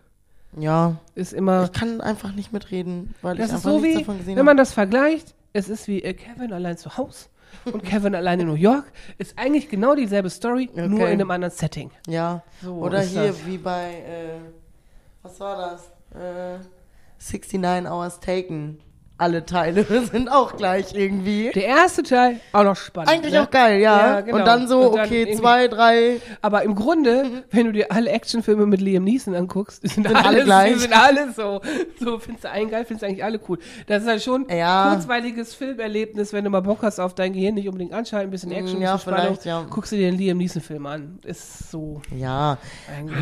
[0.59, 0.97] ja.
[1.15, 1.65] Ist immer.
[1.65, 4.37] Ich kann einfach nicht mitreden, weil Das ich ist einfach so nichts wie, davon gesehen
[4.37, 4.62] wenn man habe.
[4.62, 7.27] das vergleicht, es ist wie äh, Kevin allein zu Hause
[7.64, 8.85] und Kevin allein in New York.
[9.19, 11.05] Ist eigentlich genau dieselbe Story, nur Okay.
[11.12, 11.90] in einem anderen Setting.
[12.07, 12.42] Ja.
[12.62, 13.47] So Oder hier das.
[13.47, 14.38] wie bei, äh,
[15.23, 15.90] was war das?
[16.21, 16.59] Äh,
[17.19, 18.79] 69 Hours Taken.
[19.19, 21.51] Alle Teile sind auch gleich irgendwie.
[21.55, 23.11] Der erste Teil auch noch spannend.
[23.11, 23.43] Eigentlich ne?
[23.43, 23.99] auch geil, ja.
[24.17, 24.37] Ja, genau.
[24.39, 26.21] Und dann so, Und dann okay, zwei, drei.
[26.43, 30.25] Aber im Grunde, wenn du dir alle Actionfilme mit Liam Neeson anguckst, sind, Sind alle,
[30.27, 30.75] alle gleich.
[30.75, 31.63] Die sind alle so.
[31.99, 33.59] So findest du einen geil, findest du eigentlich alle cool.
[33.87, 34.93] Das ist halt schon Ja.
[34.95, 38.53] kurzweiliges Filmerlebnis, wenn du mal Bock hast auf dein Gehirn, nicht unbedingt anschalten, ein bisschen
[38.53, 39.27] Action, ein Mm, Ja, bisschen Spannung.
[39.37, 39.67] vielleicht, ja.
[39.71, 41.19] Guckst du dir den Liam Neeson Film an.
[41.25, 42.59] Ist so Ja,
[42.95, 43.17] eigentlich.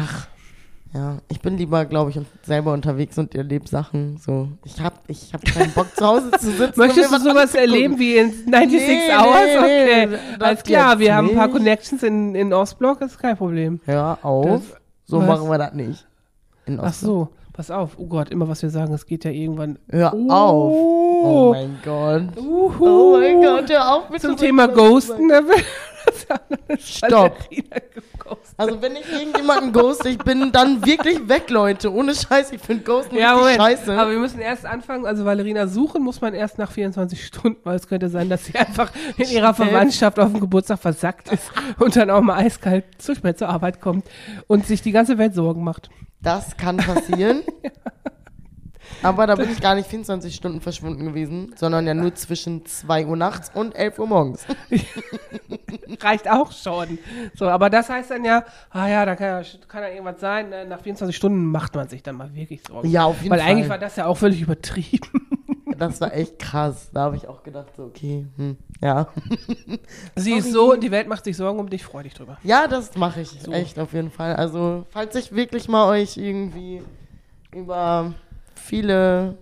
[0.95, 1.19] Ja.
[1.29, 4.17] Ich bin lieber, glaube ich, selber unterwegs und erlebe Sachen.
[4.19, 6.79] So, ich hab, ich hab keinen Bock zu Hause zu sitzen.
[6.81, 9.47] Möchtest du sowas erleben wie in 96 Nee, Hours?
[9.47, 10.07] nee, okay.
[10.07, 11.49] nee, Alles klar, wir haben ein paar.
[11.49, 13.81] Connections in, in Ostblock, ist kein Problem.
[13.85, 14.47] Hör auf.
[14.47, 15.27] Das- so was?
[15.27, 16.07] machen wir das nicht.
[16.67, 17.91] In Ach so, pass auf.
[17.99, 19.79] Oh Gott, immer was wir sagen, es geht ja irgendwann.
[19.91, 20.31] Hör Oh.
[20.31, 20.73] auf.
[21.27, 22.23] Oh mein Gott.
[22.39, 22.87] Uhu.
[22.87, 24.23] Oh mein Gott, hör auf bitte.
[24.23, 24.67] Zum mit Thema.
[24.69, 25.63] Ghosten, will
[26.79, 27.37] Stopp.
[28.57, 31.93] Also wenn ich irgendjemanden ghost, ich bin dann wirklich weg, Leute.
[31.93, 33.99] Ohne Scheiß, ich finde Ghosten Ja, richtig scheiße.
[33.99, 35.07] Aber wir müssen erst anfangen.
[35.07, 38.55] Also Valerina suchen muss man erst nach 24 Stunden, weil es könnte sein, dass sie
[38.55, 39.55] einfach in ihrer.
[39.55, 43.81] Verwandtschaft auf dem Geburtstag versackt ist und dann auch mal eiskalt zu spät zur Arbeit
[43.81, 44.07] kommt
[44.47, 45.91] und sich die ganze Welt Sorgen macht.
[46.21, 47.43] das kann passieren.
[49.03, 53.07] Aber da bin ich gar nicht 24 Stunden verschwunden gewesen, sondern ja nur zwischen 2
[53.07, 54.47] Uhr nachts und 11 Uhr morgens.
[56.01, 56.99] Reicht auch schon.
[57.35, 60.49] So, aber das heißt dann ja, ah ja, da kann ja, kann ja irgendwas sein.
[60.49, 60.65] ne?
[60.67, 62.89] Nach 24 Stunden macht man sich dann mal wirklich Sorgen.
[62.89, 63.51] Ja, auf jeden Weil Fall.
[63.51, 65.09] eigentlich war das ja auch völlig übertrieben.
[65.77, 66.91] Das war echt krass.
[66.93, 69.09] Da habe ich auch gedacht, so, okay, hm, ja.
[70.15, 72.39] Sie ist so, die Welt macht sich Sorgen um dich, freu dich drüber.
[72.45, 74.37] Ja, das mache ich echt auf jeden Fall.
[74.37, 76.83] Also, falls ich wirklich mal euch irgendwie
[77.53, 78.15] über
[78.59, 79.37] viele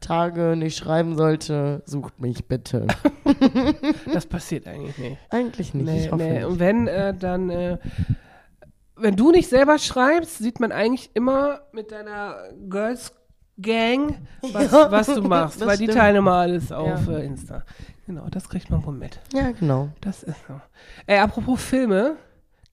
[0.00, 2.86] Tage nicht schreiben sollte, sucht mich bitte.
[4.12, 5.18] Das passiert eigentlich nicht.
[5.30, 5.86] Eigentlich nicht.
[5.86, 6.32] Nee, ich hoffe nee.
[6.34, 6.44] nicht.
[6.46, 7.78] Und wenn, äh, dann, äh,
[8.96, 12.36] wenn du nicht selber schreibst, sieht man eigentlich immer mit deiner
[12.68, 13.12] Girls
[13.60, 15.98] Gang, was, Ja, was du machst, weil die stimmt.
[15.98, 17.18] teilen immer alles auf Ja.
[17.18, 17.62] äh, Insta.
[18.06, 19.20] Genau, das kriegt man wohl mit.
[19.32, 19.90] Ja, genau.
[20.00, 20.60] Das ist so.
[21.06, 22.16] Ey, apropos Filme.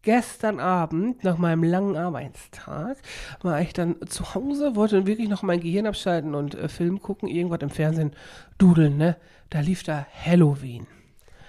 [0.07, 2.95] Gestern Abend, nach meinem langen Arbeitstag,
[3.41, 7.27] war ich dann zu Hause, wollte wirklich noch mein Gehirn abschalten und äh, Film gucken,
[7.27, 8.11] irgendwas im Fernsehen
[8.57, 9.17] dudeln, ne?
[9.49, 10.87] Da lief da Halloween.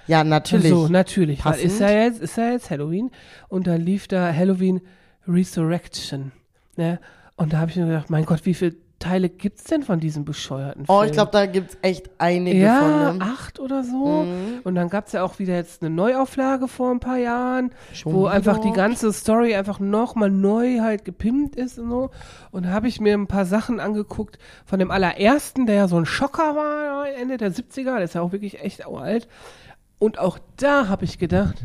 [0.09, 0.71] Ja, natürlich.
[0.71, 1.39] So, natürlich.
[1.39, 1.67] Passend.
[1.67, 3.13] ist ja jetzt, ist ja jetzt Halloween.
[3.47, 4.81] Und dann lief da Halloween
[5.29, 6.33] Resurrection.
[6.75, 6.99] Ne?
[7.37, 10.25] Und da habe ich mir gedacht, mein Gott, wie viele Teile gibt's denn von diesem
[10.25, 10.99] bescheuerten Film?
[10.99, 13.19] oh, ich glaube, da gibt's echt einige ja, von.
[13.19, 13.25] Ne?
[13.25, 14.25] acht oder so.
[14.25, 14.61] Mhm.
[14.65, 18.23] Und dann gab's ja auch wieder jetzt eine Neuauflage vor ein paar Jahren, Schon wo
[18.23, 18.33] wieder?
[18.33, 22.11] einfach die ganze Story einfach nochmal neu halt gepimpt ist und so.
[22.51, 25.97] Und da habe ich mir ein paar Sachen angeguckt von dem allerersten, der ja so
[25.97, 29.29] ein Schocker war, Ende der 70er, der ist ja auch wirklich echt alt.
[29.99, 31.65] Und auch da habe ich gedacht,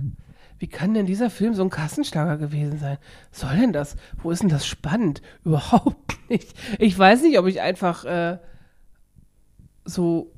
[0.63, 2.97] wie kann denn dieser Film so ein Kassenschlager gewesen sein?
[3.32, 3.97] Was soll denn das?
[4.21, 5.21] Wo ist denn das spannend?
[5.43, 6.58] Überhaupt nicht.
[6.80, 8.38] Ich weiß nicht, ob ich einfach äh,
[9.84, 10.32] so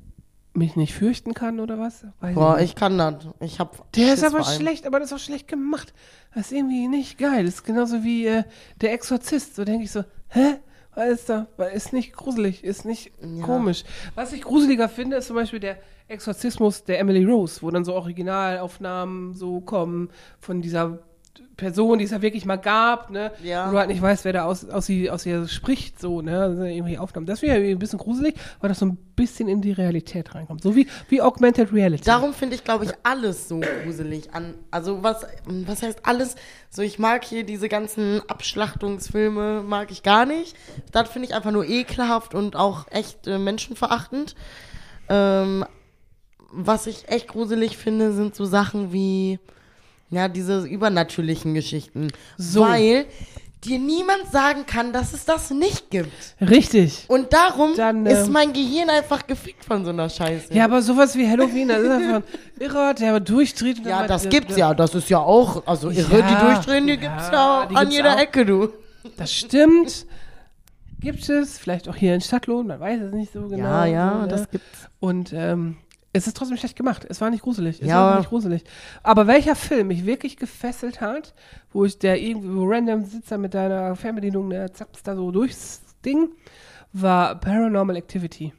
[0.52, 2.06] mich nicht fürchten kann oder was.
[2.18, 2.64] Weiß Boah, nicht.
[2.64, 3.28] ich kann das.
[3.38, 4.60] Ich hab Der ist Schiss aber vor allem.
[4.60, 5.94] schlecht, aber das ist auch schlecht gemacht.
[6.34, 7.44] Das ist irgendwie nicht geil.
[7.44, 8.42] Das ist genauso wie äh,
[8.80, 9.54] der Exorzist.
[9.54, 10.56] So denke ich so, hä?
[10.96, 11.46] Was ist da?
[11.72, 13.44] Ist nicht gruselig, ist nicht Ja.
[13.44, 13.84] komisch.
[14.14, 15.76] Was ich gruseliger finde, ist zum Beispiel der
[16.08, 20.08] Exorzismus der Emily Rose, wo dann so Originalaufnahmen so kommen
[20.40, 20.98] von dieser
[21.56, 23.32] Person, die es ja wirklich mal gab, ne?
[23.42, 23.68] Ja.
[23.68, 26.32] Wo du halt nicht weißt, wer da aus, aus, sie, aus ihr spricht, so, ne?
[26.32, 27.26] Das sind irgendwie Aufnahmen.
[27.26, 30.62] Das ich irgendwie ein bisschen gruselig, weil das so ein bisschen in die Realität reinkommt.
[30.62, 32.04] So wie, wie Augmented Reality.
[32.04, 34.54] Darum finde ich, glaube ich, alles so gruselig an.
[34.70, 36.36] Also was, was heißt alles?
[36.68, 40.54] So, ich mag hier diese ganzen Abschlachtungsfilme, mag ich gar nicht.
[40.92, 44.34] Das finde ich einfach nur ekelhaft und auch echt äh, menschenverachtend.
[45.08, 45.64] Ähm,
[46.50, 49.38] was ich echt gruselig finde, sind so Sachen wie,
[50.10, 52.08] ja, diese übernatürlichen Geschichten.
[52.38, 52.60] So.
[52.62, 53.06] Weil
[53.64, 56.12] dir niemand sagen kann, dass es das nicht gibt.
[56.40, 57.04] Richtig.
[57.08, 60.54] Und darum Dann, ist ähm, mein Gehirn einfach gefickt von so einer Scheiße.
[60.54, 62.22] Ja, aber sowas wie Halloween, das ist einfach ein
[62.60, 63.78] Irrer, der durchdreht.
[63.78, 64.72] und Ja, das der- gibt's ja.
[64.74, 67.80] Das ist ja auch, also Irre, Ja, die durchdrehen, die ja, gibt's ja die an
[67.84, 68.18] gibt's jeder auch.
[68.20, 68.68] Ecke, du.
[69.16, 70.06] Das stimmt.
[71.00, 73.64] Gibt es, vielleicht auch hier in Stadtlohn, man weiß es nicht so genau.
[73.64, 74.28] Ja, ja, so, ne?
[74.28, 74.88] das gibt's.
[75.00, 75.76] Und ähm,
[76.16, 77.06] es ist trotzdem schlecht gemacht.
[77.08, 77.80] Es war nicht gruselig.
[77.80, 77.96] Es Ja.
[78.10, 78.64] war nicht gruselig.
[79.02, 81.34] Aber welcher Film mich wirklich gefesselt hat,
[81.72, 85.82] wo ich der irgendwie random sitzt da mit deiner Fernbedienung, der zappst da so durchs
[86.04, 86.28] Ding,
[86.92, 88.52] war Paranormal Activity.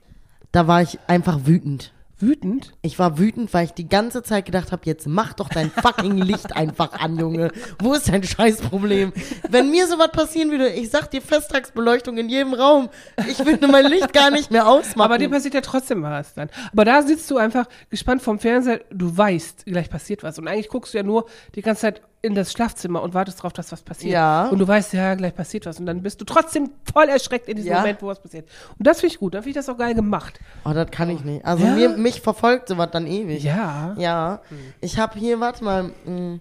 [0.51, 1.93] Da war ich einfach wütend.
[2.19, 2.73] Wütend.
[2.81, 6.17] Ich war wütend, weil ich die ganze Zeit gedacht habe, jetzt mach doch dein fucking
[6.17, 7.51] Licht einfach an, Junge.
[7.79, 9.13] Wo ist dein Scheißproblem?
[9.49, 12.89] Wenn mir sowas passieren würde, ich sag dir Festtagsbeleuchtung in jedem Raum.
[13.29, 15.05] Ich würde mein Licht gar nicht mehr ausmachen.
[15.05, 16.49] Aber dir passiert ja trotzdem was dann.
[16.71, 20.39] Aber da sitzt du einfach gespannt vorm Fernseher, du weißt, gleich passiert was.
[20.39, 23.53] Und eigentlich guckst du ja nur die ganze Zeit in das Schlafzimmer und wartest drauf,
[23.53, 24.13] dass was passiert.
[24.13, 24.47] Ja.
[24.47, 25.79] Und du weißt, ja, gleich passiert was.
[25.79, 27.79] Und dann bist du trotzdem voll erschreckt in diesem Ja.
[27.79, 28.49] Moment, wo was passiert.
[28.77, 29.33] Und das finde ich gut.
[29.35, 30.39] Dann finde ich das auch geil gemacht.
[30.65, 31.45] oh, das kann ich nicht.
[31.45, 31.73] Also Ja.
[31.75, 33.43] mir, mich verfolgt sowas dann ewig.
[33.43, 33.93] Ja.
[33.97, 34.41] Ja,
[34.81, 36.39] ich habe hier, warte mal, mh,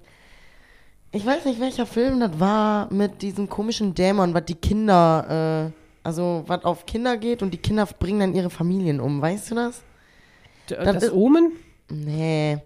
[1.12, 5.72] ich weiß nicht, welcher Film das war mit diesem komischen Dämon, was die Kinder, äh,
[6.02, 9.54] also was auf Kinder geht und die Kinder bringen dann ihre Familien um, weißt du
[9.56, 9.82] das?
[10.70, 11.52] D- Das Das, ist- Omen?
[11.90, 12.58] Nee.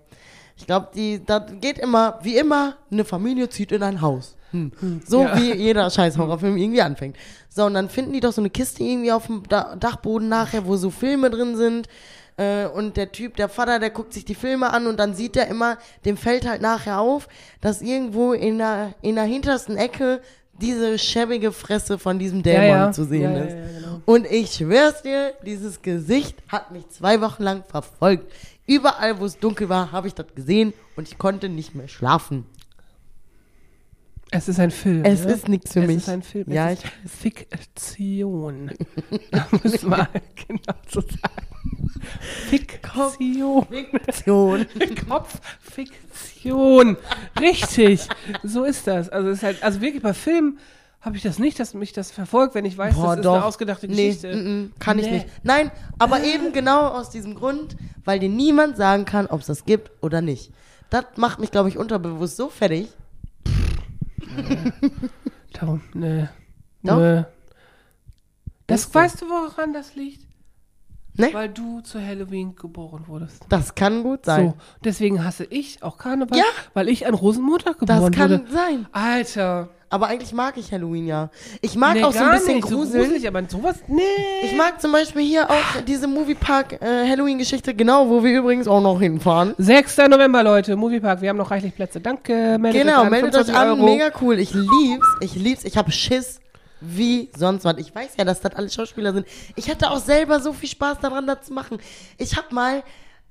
[0.60, 4.36] Ich glaube, die, das geht immer, wie immer, eine Familie zieht in ein Haus.
[4.52, 4.72] Hm.
[5.06, 5.36] So Ja.
[5.38, 7.16] wie jeder scheiß Horrorfilm irgendwie anfängt.
[7.48, 10.66] So, und dann finden die doch so eine Kiste irgendwie auf dem da Dachboden nachher,
[10.66, 11.88] wo so Filme drin sind.
[12.36, 15.36] Äh, und der Typ, der Vater, der guckt sich die Filme an und dann sieht
[15.36, 17.28] er immer, dem fällt halt nachher auf,
[17.60, 20.20] dass irgendwo in der, in der hintersten Ecke
[20.60, 22.92] diese schäbige Fresse von diesem Dämon Ja, ja.
[22.92, 23.54] zu sehen ist.
[23.54, 24.00] genau.
[24.04, 28.30] Und ich schwör's dir, dieses Gesicht hat mich zwei Wochen lang verfolgt.
[28.70, 32.46] Überall, wo es dunkel war, habe ich das gesehen und ich konnte nicht mehr schlafen.
[34.30, 35.04] Es ist ein Film.
[35.04, 35.32] Es ne?
[35.32, 35.96] ist nichts für es mich.
[35.96, 36.52] Es ist ein Film.
[36.52, 38.70] Ja, es ist Fiktion.
[39.64, 40.06] Muss man
[40.46, 41.48] genau so sagen.
[42.48, 43.66] Fiktion.
[43.68, 44.66] Fiktion.
[45.08, 46.96] Kopffiktion.
[47.40, 48.06] Richtig.
[48.44, 49.08] So ist das.
[49.08, 50.60] Also es ist halt, also wirklich bei Filmen
[51.00, 53.34] habe ich das nicht, dass mich das verfolgt, wenn ich weiß, Boah, das ist doch.
[53.36, 54.34] eine ausgedachte Nee, Geschichte.
[54.36, 55.12] mm, mm, kann ich Nee.
[55.12, 55.26] nicht.
[55.42, 59.64] Nein, aber eben genau aus diesem Grund, weil dir niemand sagen kann, ob es das
[59.64, 60.52] gibt oder nicht.
[60.90, 62.88] Das macht mich, glaube ich, unterbewusst so fertig.
[65.52, 66.28] Darum, nee.
[66.82, 66.98] Doch?
[66.98, 67.24] Nee.
[68.66, 68.98] Das Ist so.
[68.98, 70.26] weißt du, woran das liegt?
[71.14, 71.30] Ne?
[71.32, 73.44] Weil du zu Halloween geboren wurdest.
[73.48, 74.50] Das kann gut sein.
[74.50, 76.44] So, deswegen hasse ich auch Karneval, Ja.
[76.72, 78.52] weil ich an Rosenmontag das geboren kann wurde.
[78.52, 78.86] sein.
[78.92, 79.68] Alter.
[79.92, 81.30] Aber eigentlich mag ich Halloween ja.
[81.60, 82.92] Ich mag nee, auch so ein bisschen nicht, Gruseln.
[82.92, 84.00] So gruselig, aber sowas, nee.
[84.44, 88.80] Ich mag zum Beispiel hier auch diese Moviepark äh, Halloween-Geschichte, genau, wo wir übrigens auch
[88.80, 89.52] noch hinfahren.
[89.58, 89.96] 6.
[90.08, 92.00] November, Leute, Moviepark, wir haben noch reichlich Plätze.
[92.00, 93.84] Danke, meldet Genau, euch an, meldet euch 25 an, Euro.
[93.84, 94.38] mega cool.
[94.38, 96.40] Ich lieb's, ich lieb's, ich hab Schiss
[96.80, 97.76] wie sonst was.
[97.78, 99.26] Ich weiß ja, dass das alle Schauspieler sind.
[99.56, 101.78] Ich hatte auch selber so viel Spaß daran, das zu machen.
[102.16, 102.84] Ich hab mal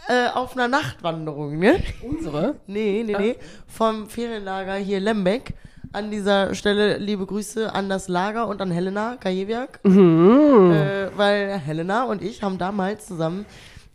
[0.09, 1.81] äh, auf einer Nachtwanderung, ne?
[2.01, 2.55] Unsere?
[2.67, 3.35] Nee, nee, nee.
[3.65, 5.53] Vom Ferienlager hier Lembeck.
[5.91, 9.79] An dieser Stelle liebe Grüße an das Lager und an Helena Kajewiak.
[9.83, 10.71] Mhm.
[10.71, 13.45] Äh, weil Helena und ich haben damals zusammen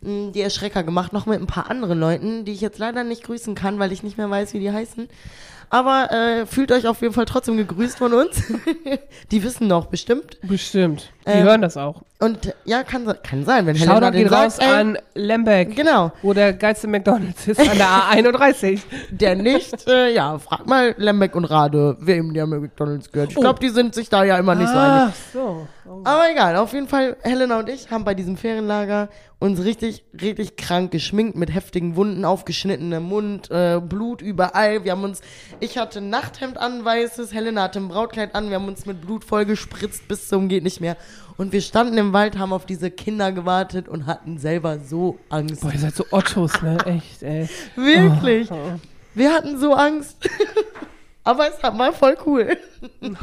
[0.01, 3.23] mh, die Erschrecker gemacht, noch mit ein paar anderen Leuten, die ich jetzt leider nicht
[3.23, 5.07] grüßen kann, weil ich nicht mehr weiß, wie die heißen.
[5.69, 8.43] Aber äh, fühlt euch auf jeden Fall trotzdem gegrüßt von uns.
[9.31, 10.37] die wissen noch bestimmt.
[10.43, 11.11] Bestimmt.
[11.27, 12.03] Die Ähm, hören das auch.
[12.19, 15.75] Und ja, kann, kann sein, wenn Helena Shoutout den geht raus sagt, ey, an Lembeck,
[15.75, 16.11] Genau.
[16.21, 18.79] wo der geilste McDonalds ist, an der A31.
[19.11, 23.31] Der nicht, äh, ja, frag mal Lembeck und Rade, wem der McDonalds gehört.
[23.31, 23.41] Ich Oh.
[23.41, 25.13] glaube, die sind sich da ja immer nicht so einig.
[25.13, 25.67] Ach so.
[25.87, 26.01] Oh.
[26.03, 30.55] Aber egal, auf jeden Fall, Helena und ich haben bei diesem Ferienlager uns richtig, richtig
[30.55, 34.83] krank geschminkt, mit heftigen Wunden, aufgeschnittenem Mund, äh, Blut überall.
[34.83, 35.21] Wir haben uns,
[35.59, 39.01] ich hatte ein Nachthemd an, weißes, Helena hatte ein Brautkleid an, wir haben uns mit
[39.01, 40.95] Blut voll gespritzt bis zum geht nicht mehr.
[41.37, 45.61] Und wir standen im Wald, haben auf diese Kinder gewartet und hatten selber so Angst.
[45.61, 46.77] Boah, ihr seid so Ottos, ne?
[46.85, 47.49] Echt, ey.
[47.75, 48.49] Wirklich.
[48.51, 48.79] Oh.
[49.13, 50.17] Wir hatten so Angst.
[51.25, 52.55] Aber es war voll cool.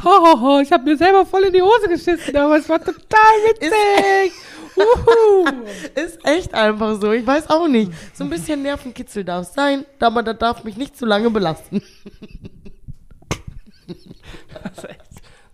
[0.03, 2.77] Ho, ho, ho, ich habe mir selber voll in die Hose geschissen, aber es war
[2.77, 2.99] total
[3.47, 4.33] witzig.
[4.75, 5.45] Uhu.
[5.95, 7.13] Ist echt einfach so.
[7.13, 7.93] Ich weiß auch nicht.
[8.13, 11.81] So ein bisschen Nervenkitzel darf es sein, aber das darf mich nicht zu lange belasten.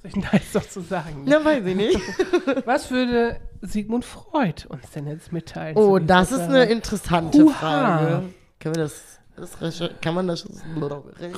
[0.02, 1.26] Das ist echt so nice doch zu sagen.
[1.28, 2.00] Ja, weiß ich nicht.
[2.66, 5.76] Was würde Sigmund Freud uns denn jetzt mitteilen?
[5.78, 7.52] Oh, zu das ist eine interessante Huha.
[7.54, 8.24] Frage.
[8.60, 9.58] Können wir das, das
[10.02, 10.46] kann man das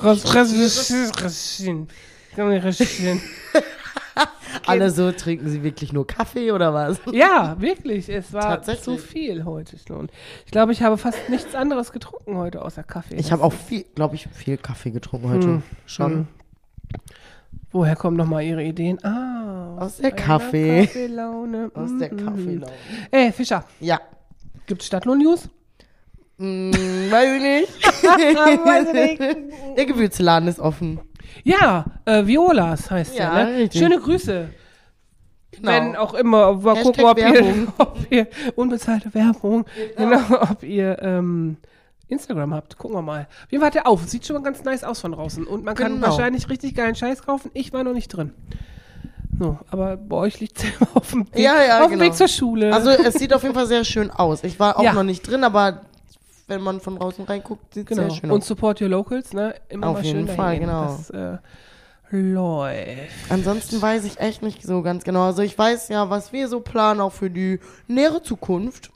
[0.02, 1.62] Res- res- res- res-
[4.66, 7.00] alle so trinken sie wirklich nur Kaffee oder was?
[7.12, 8.08] Ja, wirklich.
[8.08, 10.08] Es war zu viel heute schon.
[10.44, 13.16] Ich glaube, ich habe fast nichts anderes getrunken heute außer Kaffee.
[13.16, 15.46] Ich habe auch viel, glaube ich, viel Kaffee getrunken heute.
[15.46, 15.62] Hm.
[15.86, 16.12] Schon.
[16.12, 16.28] Hm.
[17.72, 19.02] Woher kommen nochmal Ihre Ideen?
[19.04, 20.86] Ah, Aus der einer Kaffee.
[20.86, 21.70] Kaffeelaune.
[21.74, 22.24] Aus der Mhm.
[22.26, 22.72] Kaffeelaune.
[23.10, 24.00] Ey, Fischer, Ja.
[24.66, 25.48] gibt's Stadtlohn-News?
[26.38, 26.72] Hm,
[27.10, 27.86] weiß ich nicht.
[28.04, 29.36] Weiß ich nicht.
[29.76, 31.00] Der Gewürzladen ist offen.
[31.44, 33.56] Ja, äh, Violas heißt Ja, ja, ne?
[33.58, 33.80] richtig.
[33.80, 34.48] Schöne Grüße.
[35.52, 35.70] Genau.
[35.70, 39.64] Wenn auch immer, mal Hashtag gucken, ob ihr, ob ihr, unbezahlte Werbung,
[39.96, 41.58] genau, ob ihr ähm,
[42.12, 42.78] Instagram habt.
[42.78, 43.26] Gucken wir mal.
[43.48, 44.04] Wie war der auf?
[44.06, 45.46] Sieht schon mal ganz nice aus von draußen.
[45.46, 46.08] Und man kann Genau.
[46.08, 47.50] wahrscheinlich richtig geilen Scheiß kaufen.
[47.54, 48.32] Ich war noch nicht drin.
[49.38, 52.04] So, aber bei euch liegt es auf dem Weg, Ja, ja, auf dem genau.
[52.04, 52.72] Weg zur Schule.
[52.72, 54.44] Also es sieht auf jeden Fall sehr schön aus.
[54.44, 54.92] Ich war auch Ja.
[54.92, 55.80] noch nicht drin, aber
[56.48, 58.08] wenn man von draußen reinguckt, sieht es genau.
[58.10, 58.46] sehr schön Und aus.
[58.48, 59.54] support your locals, ne?
[59.70, 60.68] Immer Auf mal jeden schön Fall, dahin gehen.
[60.68, 60.84] genau.
[60.84, 61.38] Das äh,
[62.10, 63.12] läuft.
[63.30, 65.24] Ansonsten weiß ich echt nicht so ganz genau.
[65.24, 68.90] Also ich weiß ja, was wir so planen, auch für die nähere Zukunft.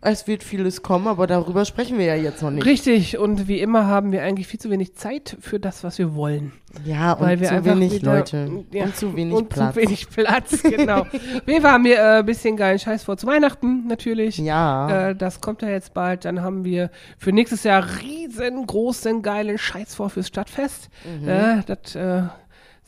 [0.00, 2.64] Es wird vieles kommen, aber darüber sprechen wir ja jetzt noch nicht.
[2.64, 6.14] Richtig, und wie immer haben wir eigentlich viel zu wenig Zeit für das, was wir
[6.14, 6.52] wollen.
[6.84, 8.64] Ja, und weil wir zu wenig wieder, Leute.
[8.70, 9.74] Ja, und zu wenig und Platz.
[9.74, 11.04] Zu wenig Platz, genau.
[11.46, 14.38] wir haben äh, ein bisschen geilen Scheiß vor zu Weihnachten natürlich.
[14.38, 15.08] Ja.
[15.08, 16.24] Äh, das kommt ja jetzt bald.
[16.24, 20.90] Dann haben wir für nächstes Jahr riesengroßen geilen Scheiß vor fürs Stadtfest.
[21.20, 21.28] Mhm.
[21.28, 22.22] Äh, das äh,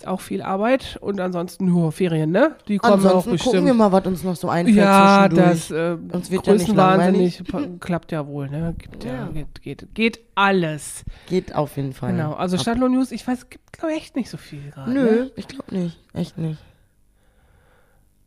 [0.01, 2.57] ist auch viel Arbeit und ansonsten nur Ferien, ne?
[2.69, 3.53] Die kommen auch Ansonsten bestimmt.
[3.55, 7.45] gucken wir mal, was uns noch so einfällt ja, das äh, Uns wird ja Größenwahnsinnig
[7.45, 8.75] pa- klappt ja wohl, ne?
[8.79, 9.27] Gibt ja, Ja.
[9.29, 11.05] Geht, geht, geht alles.
[11.29, 12.13] Geht auf jeden Fall.
[12.13, 12.33] Genau.
[12.33, 14.91] Also Stadtlohn News, ich weiß, gibt glaube ich echt nicht so viel gerade.
[14.91, 15.31] Nö, Ne?
[15.37, 15.99] ich glaube nicht.
[16.15, 16.59] Echt nicht.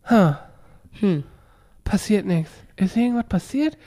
[0.09, 0.39] Ha,
[0.99, 1.23] Hm.
[1.83, 2.51] passiert nichts.
[2.75, 3.77] Ist irgendwas passiert?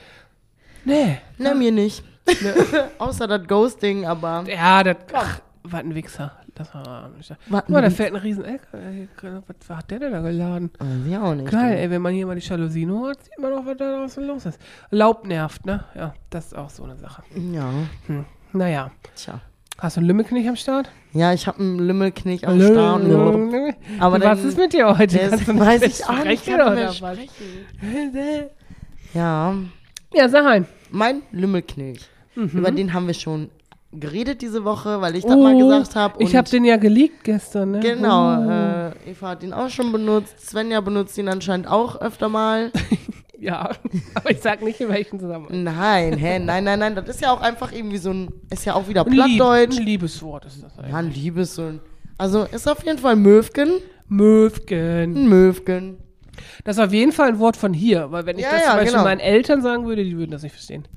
[0.83, 1.19] Nee.
[1.37, 2.03] Na, mir nicht.
[2.97, 4.43] Außer das Ghosting, aber.
[4.47, 4.97] Ja, das.
[5.13, 6.33] Ach, was ein Wichser.
[6.57, 7.11] Das war.
[7.49, 9.07] Guck mal, da fällt ein riesen LKW.
[9.67, 10.71] Was hat der denn da geladen?
[10.79, 11.51] Weiß ich auch nicht.
[11.51, 14.25] Geil, ey, wenn man hier mal die Jalousien holt, sieht man auch, was da draußen
[14.25, 14.59] los ist.
[14.89, 15.83] Laub nervt, ne?
[15.93, 17.21] Ja, das ist auch so eine Sache.
[17.53, 17.69] Ja,
[18.07, 18.25] Hm.
[18.53, 18.89] Naja.
[19.15, 19.39] tja.
[19.77, 20.89] Hast du einen Lümmelknich am Start?
[21.13, 23.03] Ja, ich habe einen Lümmelknick am Start.
[23.99, 25.19] Aber was ist mit dir heute?
[25.29, 26.47] Das weiß ich auch nicht.
[26.47, 26.99] oder was?
[29.13, 29.55] Ja,
[30.13, 30.65] Ja, sag ein.
[30.89, 31.99] mein Lümmelknick.
[32.35, 32.47] Mhm.
[32.49, 33.49] Über den haben wir schon
[33.91, 36.15] geredet diese Woche, weil ich das mal gesagt habe.
[36.17, 37.79] Oh, Ich habe den ja geleakt gestern, ne?
[37.79, 38.49] Genau, Oh.
[38.49, 40.39] äh, Eva hat ihn auch schon benutzt.
[40.49, 42.71] Svenja benutzt ihn anscheinend auch öfter mal.
[43.39, 43.69] Ja,
[44.15, 45.61] aber ich sag nicht in welchem Zusammenhang.
[45.63, 46.95] Nein, hä, nein, nein, nein.
[46.95, 49.77] Das ist ja auch einfach irgendwie so ein, ist ja auch wieder Ein, Lieb, Plattdeutsch.
[49.77, 50.91] ein Liebeswort ist das eigentlich.
[50.91, 51.79] Ja, ein Liebes so ein,
[52.17, 53.73] also ist auf jeden Fall Möwken.
[54.07, 55.15] Möwgen.
[55.15, 55.97] Ein Möwken.
[56.63, 58.67] Das ist auf jeden Fall ein Wort von hier, weil wenn ich Ja, das ja,
[58.69, 59.03] zum Beispiel genau.
[59.03, 60.87] meinen Eltern sagen würde, die würden das nicht verstehen.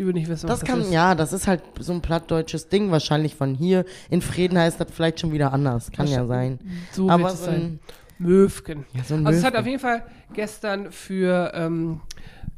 [0.00, 0.92] Die würden nicht wissen, was Das das kann, ist.
[0.92, 3.84] ja, das ist halt so ein plattdeutsches Ding, wahrscheinlich von hier.
[4.08, 5.92] In Frieden heißt das vielleicht schon wieder anders.
[5.92, 6.58] Kann ja sein.
[6.90, 7.60] So Aber wird es so sein.
[7.60, 7.80] ein,
[8.18, 8.86] Möwgen.
[8.94, 9.56] ja, so Also es hat Möwken.
[9.60, 12.00] auf jeden Fall gestern für ähm,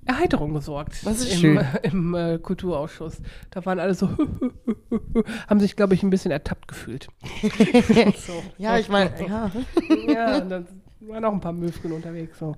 [0.05, 1.05] Erheiterung gesorgt.
[1.05, 1.61] Das ist im, schön.
[1.83, 3.20] Im äh, Kulturausschuss.
[3.50, 4.09] Da waren alle so,
[5.48, 7.09] haben sich, glaube ich, ein bisschen ertappt gefühlt.
[8.24, 8.40] so.
[8.57, 9.50] Ja, ich meine, ja.
[10.07, 10.68] Ja, dann
[11.08, 12.38] waren auch ein paar Möwgen unterwegs.
[12.38, 12.54] So.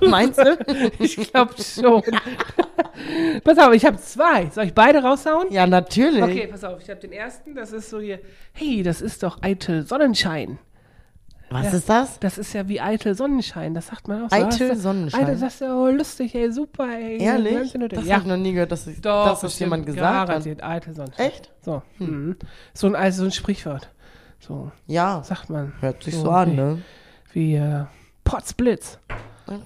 [0.06, 0.58] Meinst du?
[0.98, 2.02] Ich glaube schon.
[3.44, 4.50] pass auf, ich habe zwei.
[4.50, 5.50] Soll ich beide raushauen?
[5.50, 6.22] Ja, natürlich.
[6.22, 7.54] Okay, pass auf, ich habe den ersten.
[7.54, 8.20] Das ist so hier,
[8.52, 10.58] hey, das ist doch eitel Sonnenschein.
[11.52, 11.78] Was Ja.
[11.78, 12.20] ist das?
[12.20, 13.74] Das ist ja wie eitel Sonnenschein.
[13.74, 14.36] Das sagt man auch so.
[14.36, 15.24] Eitel Das Sonnenschein?
[15.24, 17.18] Eitel, das ist ja oh, lustig, ey, super, ey.
[17.20, 17.72] Ehrlich?
[17.88, 18.14] Das ja.
[18.14, 20.28] habe ich noch nie gehört, dass, ich, Doch, dass das jemand gesagt hat.
[20.28, 21.26] garantiert, eitel Sonnenschein.
[21.26, 21.50] Echt?
[21.62, 22.36] So, mhm.
[22.72, 23.90] so, ein, also so ein Sprichwort.
[24.38, 25.72] So, Ja, sagt man.
[25.80, 26.82] hört sich So, so an, ne?
[27.32, 27.84] Wie äh,
[28.24, 28.98] Potzblitz.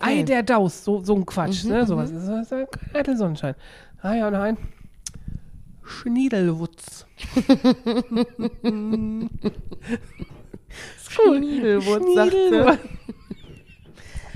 [0.00, 1.86] Ei, der Daus, so, so ein Quatsch, Mhm, ne?
[1.86, 2.10] Sowas.
[2.12, 3.54] Das ist äh, eitel Sonnenschein.
[4.00, 4.56] Ah ja, nein.
[5.82, 7.06] Schniedelwutz.
[11.08, 12.78] Schniedelwurz, sagt.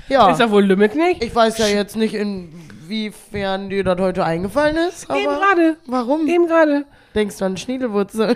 [0.07, 1.23] Ja, Ist ja wohl Lümmel nicht?
[1.23, 5.77] ich weiß ja jetzt nicht, inwiefern dir das heute eingefallen ist, Eben gerade.
[5.85, 6.85] warum Eben gerade.
[7.13, 8.35] denkst du an Schniedelwurzel?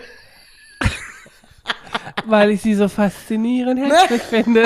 [2.25, 4.63] Weil ich sie so faszinierend hässlich finde.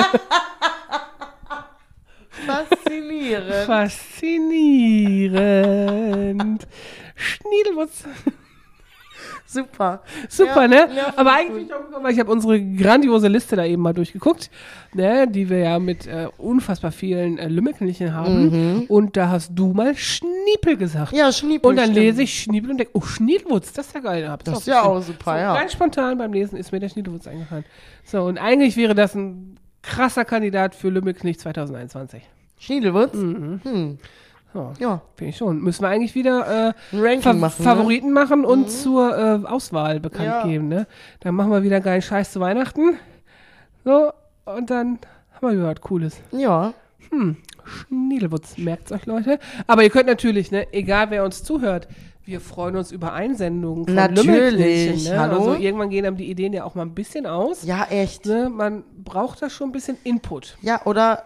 [2.46, 3.54] Faszinierend.
[3.66, 6.66] Faszinierend.
[7.14, 8.04] Schniedelwutz.
[9.46, 10.02] Super.
[10.28, 10.88] Super, Ja, ne?
[10.94, 11.68] ja, Aber eigentlich
[12.02, 14.50] weil ich habe unsere grandiose Liste da eben mal durchgeguckt,
[14.92, 18.84] ne, die wir ja mit äh, unfassbar vielen äh, Lümmelknchen haben.
[18.88, 19.94] Und da hast du mal
[20.48, 21.12] Schniepel gesagt.
[21.12, 21.68] Ja, Schniepel.
[21.70, 21.98] und dann stimmt.
[21.98, 24.28] lese ich Schniepel und denke, oh, Schniedelwutz, das ist ja geil.
[24.28, 25.54] Hab's Das ist ja auch super, so, ja.
[25.58, 27.64] Ganz spontan beim Lesen ist mir der Schniedelwutz eingefallen.
[28.04, 32.22] So, und eigentlich wäre das ein krasser Kandidat für Lümmelknecht 2021.
[32.58, 33.14] Schniedelwurz?
[33.14, 33.60] Mhm.
[33.62, 33.98] Hm.
[34.54, 35.60] So, Ja, finde ich schon.
[35.60, 37.62] Müssen wir eigentlich wieder äh, Fa machen.
[37.62, 40.42] Favoriten machen und zur äh, Auswahl bekannt Ja.
[40.46, 40.68] geben.
[40.68, 40.86] Ne?
[41.20, 42.98] Dann machen wir wieder geilen Scheiß zu Weihnachten.
[43.84, 44.10] So,
[44.46, 44.98] und dann
[45.34, 46.20] haben wir wieder was Cooles.
[46.32, 46.42] Ne?
[46.42, 46.74] Ja.
[47.68, 49.38] Schniedelwutz, merkt's euch, Leute.
[49.66, 51.88] Aber ihr könnt natürlich, ne, egal wer uns zuhört,
[52.24, 55.18] wir freuen uns über Einsendungen von Natürlich, Ne?
[55.18, 55.36] hallo?
[55.36, 57.62] Also irgendwann gehen einem die Ideen ja auch mal ein bisschen aus.
[57.64, 58.26] Ja, echt.
[58.26, 58.50] Ne?
[58.50, 60.58] Man braucht da schon ein bisschen Input.
[60.60, 61.24] Ja, oder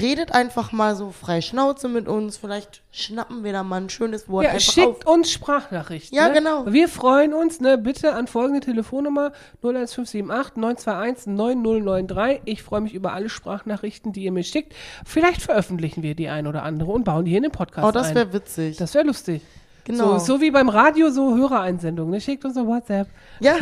[0.00, 2.38] redet einfach mal so frei Schnauze mit uns.
[2.38, 5.14] Vielleicht schnappen wir da mal ein schönes Wort Ja, schickt auf.
[5.14, 6.16] uns Sprachnachrichten.
[6.16, 6.34] Ja, ne?
[6.34, 6.64] genau.
[6.66, 12.40] Wir freuen uns, ne, bitte an folgende Telefonnummer 01578 921 9093.
[12.46, 14.74] Ich freue mich über alle Sprachnachrichten, die ihr mir schickt.
[15.04, 17.90] Vielleicht veröffentlichen wir die ein oder andere und bauen die hier in den Podcast Oh,
[17.92, 18.14] das ein.
[18.14, 18.78] wäre witzig.
[18.78, 19.42] Das wäre lustig.
[19.84, 20.18] genau.
[20.18, 22.12] So, so wie beim Radio, so Hörereinsendungen.
[22.12, 22.20] Ne?
[22.22, 23.08] Schickt uns eine WhatsApp.
[23.40, 23.56] Ja,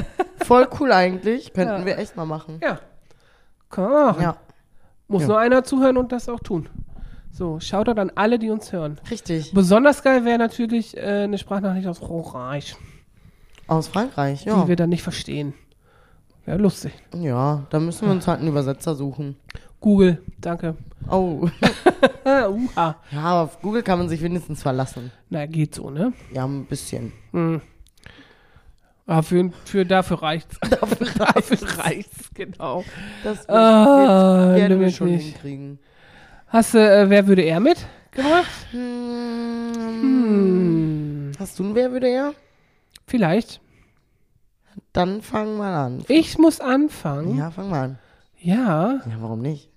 [0.44, 1.52] voll cool eigentlich.
[1.52, 1.86] Könnten Ja.
[1.86, 2.60] wir echt mal machen.
[2.62, 2.78] Ja.
[3.70, 4.22] Können wir mal machen.
[4.22, 4.36] Ja,
[5.12, 5.28] Muss Ja.
[5.28, 6.68] nur einer zuhören und das auch tun.
[7.30, 8.98] So, Shoutout an alle, die uns hören.
[9.10, 9.52] richtig.
[9.54, 12.76] Besonders geil wäre natürlich äh, eine Sprachnachricht aus Frankreich,
[13.66, 14.66] Aus Frankreich, die ja.
[14.68, 15.54] wir dann nicht verstehen.
[16.44, 16.92] Wäre lustig.
[17.14, 19.36] Ja, da müssen wir uns halt einen Übersetzer suchen.
[19.80, 20.76] Google, danke.
[21.10, 21.48] Oh.
[22.24, 22.96] Uha.
[23.10, 25.10] Ja, aber auf Google kann man sich wenigstens verlassen.
[25.30, 26.12] Na, geht so, ne?
[26.32, 27.12] Ja, ein bisschen.
[29.06, 30.58] Aber für, für dafür reicht's.
[30.70, 32.84] Dafür, dafür reicht's, genau.
[33.24, 35.24] Das Ah, werden wir schon nicht.
[35.34, 35.78] hinkriegen.
[36.48, 37.78] Hast du, äh, wer würde er mit
[38.12, 38.50] gemacht?
[40.02, 41.32] Hm.
[41.38, 42.34] Hast du einen Wer würde er?
[43.06, 43.60] Vielleicht.
[44.92, 46.04] Dann fang mal an.
[46.08, 47.36] Ich muss anfangen.
[47.38, 47.98] Ja, fang mal an.
[48.38, 49.00] Ja.
[49.06, 49.70] Ja, warum nicht?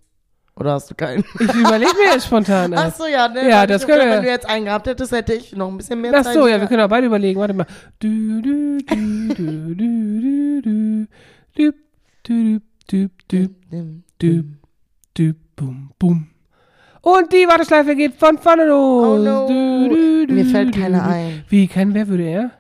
[0.58, 1.24] Oder hast du keinen?
[1.40, 2.74] Ich überlege mir jetzt spontan.
[2.76, 3.50] Ach so, ja, ne?
[3.50, 6.00] Ja, das können wir- Wenn du jetzt einen gehabt hättest, hätte ich noch ein bisschen
[6.00, 6.34] mehr Ach Zeit.
[6.34, 7.40] so, ja, wir können auch beide überlegen.
[7.40, 7.66] Warte mal.
[8.00, 11.08] Du, du, du, du, du, du,
[11.54, 11.74] du,
[12.24, 14.44] du, du, du, du, du,
[15.14, 16.28] du, bum, bum.
[17.02, 19.06] Und die Warteschleife geht von vorne los.
[19.06, 19.48] Oh no.
[19.48, 21.44] Du, du, du, Mir fällt keiner ein.
[21.50, 22.52] Wie, kein wer würde er?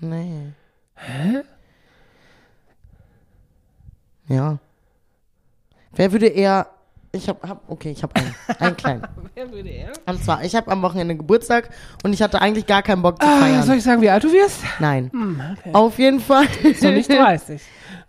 [0.00, 0.52] Nee.
[0.94, 1.42] Hä?
[4.28, 4.58] Ja.
[5.92, 6.66] Wer würde eher
[7.14, 8.34] Ich hab, hab okay, ich habe einen.
[8.58, 9.02] Einen kleinen.
[9.34, 9.92] Wer würde er?
[10.06, 11.70] Und zwar, ich habe am Wochenende Geburtstag
[12.02, 13.62] und ich hatte eigentlich gar keinen Bock zu Ah, feiern.
[13.62, 14.60] soll ich sagen, wie alt du wirst?
[14.80, 15.10] Nein.
[15.12, 15.70] Hm, okay.
[15.72, 16.46] Auf jeden Fall.
[16.62, 17.62] Ist noch nicht 30.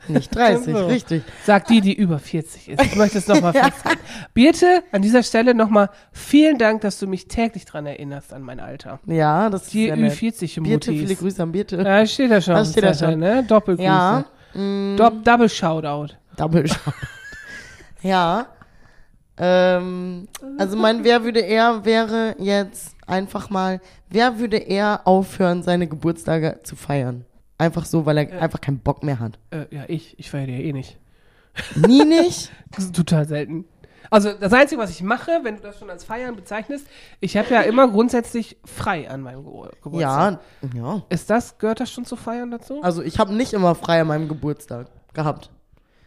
[0.07, 0.85] Nicht 30, So.
[0.85, 1.23] richtig.
[1.43, 2.83] Sagt die, die über 40 ist.
[2.83, 3.99] Ich möchte es nochmal festhalten.
[4.33, 8.59] Birte, an dieser Stelle nochmal vielen Dank, dass du mich täglich dran erinnerst an mein
[8.59, 8.99] Alter.
[9.07, 10.13] Ja, das ist Die sehr nett.
[10.13, 11.19] Ü40 Birte, viele Mutis.
[11.19, 11.77] Grüße an Birte.
[11.81, 12.53] Ja, steht da schon.
[12.55, 13.19] Das steht da schon.
[13.19, 13.43] Ne?
[13.47, 13.85] Doppelgrüße.
[13.87, 14.25] Ja.
[14.53, 16.13] mm, Double Shoutout.
[16.37, 16.93] Double Shot.
[18.01, 18.47] ja.
[19.37, 20.27] Ähm,
[20.57, 26.59] also mein Wer würde er wäre jetzt einfach mal, wer würde er aufhören, seine Geburtstage
[26.63, 27.25] zu feiern?
[27.57, 29.39] Einfach so, weil er einfach keinen Bock mehr hat.
[29.51, 30.17] Äh, ja, ich.
[30.19, 30.97] Ich feiere dir eh nicht.
[31.75, 32.51] Nie nicht?
[32.71, 33.65] Das ist total selten.
[34.11, 36.85] Also das Einzige, was ich mache, wenn du das schon als Feiern bezeichnest,
[37.21, 40.39] ich habe ja immer grundsätzlich frei an meinem Ge Geburtstag.
[40.61, 41.01] ja, ja.
[41.09, 42.81] Ist das, gehört das schon zu feiern dazu?
[42.83, 45.49] Also ich habe nicht immer frei an meinem Geburtstag gehabt.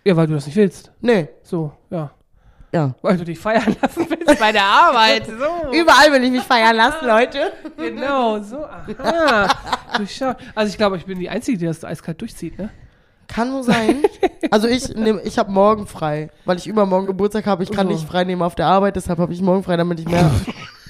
[0.05, 0.93] Ja, weil du das nicht willst.
[1.01, 2.13] Nee, So, ja.
[2.73, 2.95] Ja.
[3.03, 5.27] Weil du dich feiern lassen willst bei der Arbeit.
[5.39, 5.73] So.
[5.73, 7.53] Überall will ich mich feiern lassen, Leute.
[7.77, 8.65] Genau, so.
[8.65, 9.49] Aha.
[10.55, 12.71] Also ich glaube, ich bin die Einzige, die das eiskalt durchzieht, ne?
[13.29, 14.03] Kann nur sein.
[14.51, 17.63] Also ich nehm, ich habe morgen frei, weil ich übermorgen Geburtstag habe.
[17.63, 17.93] Ich kann So.
[17.93, 20.31] nicht frei nehmen auf der Arbeit, deshalb habe ich morgen frei, damit ich mehr,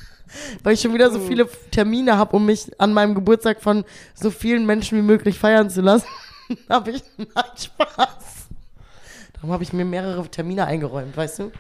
[0.63, 4.31] weil ich schon wieder so viele Termine habe, um mich an meinem Geburtstag von so
[4.31, 6.07] vielen Menschen wie möglich feiern zu lassen.
[6.71, 8.47] habe ich nein, Spaß.
[9.35, 11.53] Darum habe ich mir mehrere Termine eingeräumt, weißt du,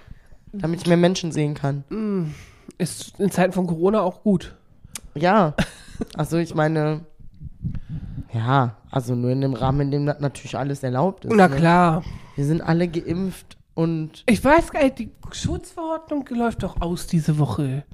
[0.52, 1.84] damit ich mehr Menschen sehen kann.
[2.78, 4.54] Ist in Zeiten von Corona auch gut.
[5.14, 5.54] Ja,
[6.14, 7.00] also ich meine,
[8.32, 11.34] ja, also nur in dem Rahmen, in dem das natürlich alles erlaubt ist.
[11.34, 11.56] Na ne?
[11.56, 12.04] klar.
[12.36, 17.38] Wir sind alle geimpft und Ich weiß gar nicht, die Schutzverordnung läuft doch aus diese
[17.38, 17.84] Woche.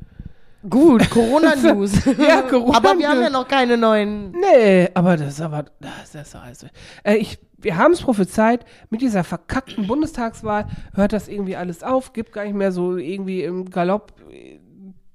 [0.68, 2.04] Gut, Corona-News.
[2.18, 4.30] Ja, Corona Aber wir haben ja noch keine neuen.
[4.32, 6.66] Nee, aber das ist aber, das ist also,
[7.04, 12.12] äh, ich, wir haben es prophezeit, mit dieser verkackten Bundestagswahl hört das irgendwie alles auf,
[12.12, 14.58] gibt gar nicht mehr so irgendwie im Galopp äh,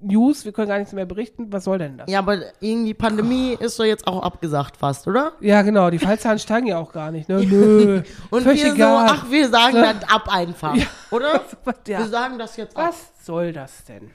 [0.02, 2.10] News, wir können gar nichts mehr berichten, was soll denn das?
[2.10, 5.34] Ja, aber irgendwie Pandemie ist doch jetzt auch abgesagt fast, oder?
[5.42, 7.44] Ja, genau, die Fallzahlen steigen ja auch gar nicht, ne?
[7.46, 9.10] Nö, Und völlig wir egal.
[9.10, 9.82] so, ach, wir sagen So.
[9.82, 10.74] dann ab einfach,
[11.12, 11.42] oder?
[11.86, 12.00] Ja.
[12.00, 12.94] Wir sagen das jetzt ab.
[12.94, 14.10] Was soll das denn?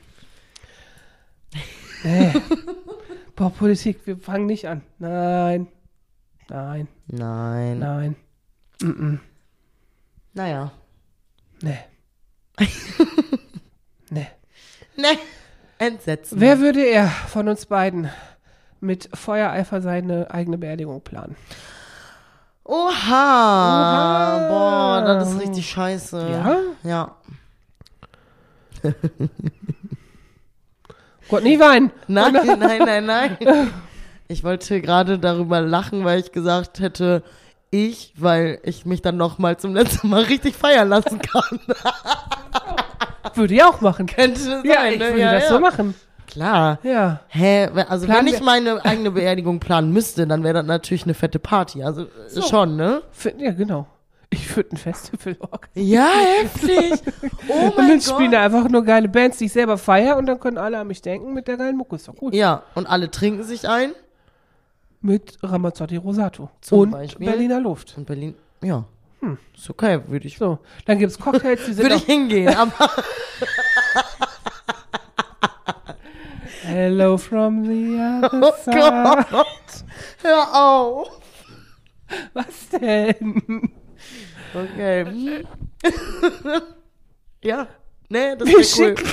[2.03, 2.33] Nee.
[3.37, 4.83] Boah, Politik, wir fangen nicht an.
[4.99, 5.69] Nein.
[6.49, 7.79] Nein, Nein.
[7.79, 8.17] nein.
[8.81, 9.19] Mm-mm.
[10.35, 10.73] Naja.
[11.63, 11.79] Nee.
[14.11, 14.27] nee.
[14.97, 15.09] Ne.
[15.79, 16.41] Entsetzen.
[16.41, 18.11] Wer würde er von uns beiden
[18.81, 21.37] mit Feuereifer seine eigene Beerdigung planen?
[22.65, 22.87] Oha.
[22.87, 24.49] Oha.
[24.49, 26.29] Boah, das ist richtig scheiße.
[26.31, 26.61] Ja?
[26.83, 27.17] Ja.
[31.29, 31.91] Gott, nie weinen.
[32.07, 33.37] Nein, nein, nein, nein.
[34.29, 37.23] Ich wollte gerade darüber lachen, weil ich gesagt hätte,
[37.71, 41.61] ich, weil ich mich dann noch mal zum letzten Mal richtig feiern lassen kann.
[43.35, 44.07] Würde ich auch machen.
[44.07, 45.07] Könnte sein, Ja, ich ne?
[45.07, 45.49] würde ja, das ja.
[45.49, 45.95] so machen.
[46.27, 46.79] Klar.
[46.83, 47.21] Ja.
[47.29, 51.15] Hä, also Planen wenn ich meine eigene Beerdigung planen müsste, dann wäre das natürlich eine
[51.15, 51.83] fette Party.
[51.83, 53.03] Also äh, schon, ne?
[53.13, 53.87] Für, ja, genau.
[54.31, 55.87] Ich würde ein Festival organisieren.
[55.89, 56.09] Ja,
[56.41, 57.03] heftig.
[57.49, 58.33] Oh Und mein dann spielen Gott.
[58.33, 61.03] da einfach nur geile Bands, die ich selber feiere und dann können alle an mich
[61.03, 61.97] denken mit der geilen Mucke.
[61.97, 62.35] Ist doch gut.
[62.35, 63.93] Ja, und alle trinken sich ein.
[65.03, 66.49] Mit Ramazzotti Rosato.
[66.63, 67.27] Zum und Beispiel?
[67.27, 67.95] Berliner Luft.
[67.99, 68.85] Und Berlin, ja.
[69.55, 72.55] Ist okay, würde ich, So, dann gibt's Cocktails, die sind würde ich hingehen.
[72.55, 72.73] Aber
[76.63, 79.27] Hello from the other oh side.
[79.31, 79.85] Gott,
[80.23, 81.21] hör auf.
[82.33, 83.71] Was denn?
[84.55, 85.05] Okay.
[85.05, 85.47] hm.
[87.43, 87.67] ja,
[88.09, 88.95] nee, das ist cool.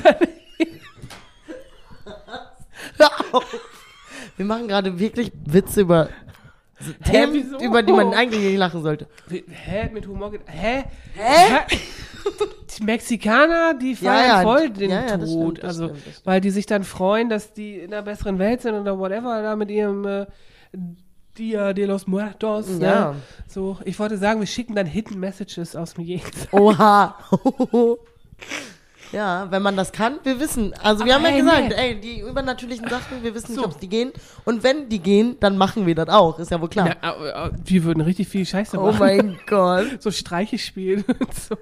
[2.98, 3.60] Hör auf.
[4.38, 6.10] Wir machen gerade wirklich Witze über
[6.80, 7.60] so Themen, wieso?
[7.60, 9.08] über die man eigentlich nicht lachen sollte.
[9.28, 9.90] Wie- Hä?
[9.94, 10.42] Mit Humor geht.
[10.48, 10.84] Hä?
[11.14, 11.60] Hä?
[12.78, 15.58] Die Mexikaner, die feiern Ja, voll den ja, ja, das Tod.
[15.58, 16.26] stimmt, das also, stimmt, das stimmt.
[16.26, 19.56] weil die sich dann freuen, dass die in einer besseren Welt sind oder whatever, da
[19.56, 20.26] mit ihrem äh,
[21.38, 22.68] Dia de los Muertos.
[22.80, 23.12] Ja.
[23.12, 23.16] Ne?
[23.48, 26.52] So, ich wollte sagen, wir schicken dann Hidden Messages aus dem Jenseits.
[26.52, 27.16] Oha.
[29.14, 30.74] ja, wenn man das kann, wir wissen.
[30.84, 31.76] Also wir Aber haben ja gesagt, nee.
[31.76, 33.62] ey, die übernatürlichen Sachen, wir wissen So.
[33.62, 34.12] nicht, ob die gehen.
[34.44, 36.38] Und wenn die gehen, dann machen wir das auch.
[36.38, 36.98] Ist ja wohl klar.
[37.02, 39.00] Ja, äh, wir würden richtig viel Scheiße oh machen.
[39.00, 39.88] mein Gott.
[40.02, 41.56] So Streiche spielen und so.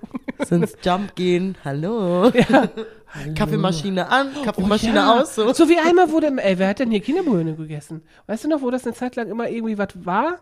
[0.55, 1.55] Ins Jump gehen.
[1.63, 2.32] Hallo.
[3.36, 5.22] Kaffeemaschine an, Kaffeemaschine Oh ja.
[5.22, 5.36] aus.
[5.36, 5.51] So.
[5.53, 8.01] So wie einmal wurde, ey, wer hat denn hier Kinderbrühe gegessen?
[8.28, 10.39] Weißt du noch, wo das eine Zeit lang immer irgendwie was war?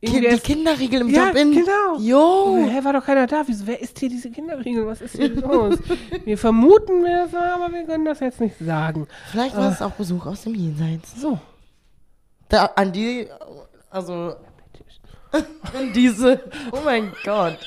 [0.00, 1.52] Irgendwie die erst- Kinderriegel im Ja, Jump-In.
[1.52, 1.98] genau.
[1.98, 2.68] Jo.
[2.70, 3.42] Hä, war doch keiner da.
[3.46, 4.86] Wieso, wer isst hier diese Kinderriegel?
[4.86, 5.78] Was ist hier los?
[6.24, 9.06] wir vermuten, es war, aber wir können das jetzt nicht sagen.
[9.30, 11.20] Vielleicht war es auch Besuch aus dem Jenseits.
[11.20, 11.38] So.
[12.48, 13.26] Da, an die,
[13.90, 14.34] also,
[15.32, 16.40] an diese,
[16.72, 17.58] oh mein Gott.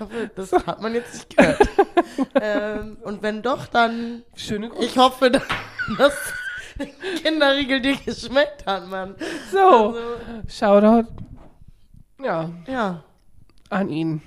[0.00, 1.58] Ich hoffe, das hat man jetzt nicht gehört.
[2.40, 4.82] ähm, und wenn doch, dann Schöne Grüße.
[4.84, 5.30] ich hoffe,
[5.98, 6.14] dass
[6.78, 6.86] der
[7.22, 9.14] Kinderriegel dir geschmeckt hat, Mann.
[9.52, 10.00] So, Also,
[10.48, 11.08] Shoutout.
[12.22, 13.04] Ja, ja,
[13.68, 14.22] an ihn.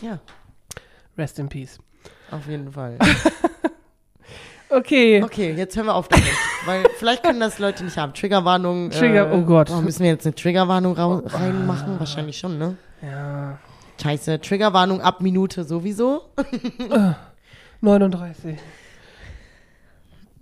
[0.00, 0.20] ja,
[1.18, 1.78] Rest in Peace.
[2.30, 2.96] auf jeden Fall.
[4.72, 5.20] Okay.
[5.24, 6.24] Okay, jetzt hören wir auf damit.
[6.64, 8.14] Weil vielleicht können das Leute nicht haben.
[8.14, 8.90] Triggerwarnung.
[8.90, 9.68] Trigger- äh, oh Gott.
[9.82, 11.98] müssen wir jetzt eine Triggerwarnung reinmachen?
[11.98, 12.76] Wahrscheinlich schon, ne?
[13.02, 13.58] Ja.
[14.00, 16.22] Scheiße, Triggerwarnung ab Minute sowieso.
[17.80, 18.56] 39.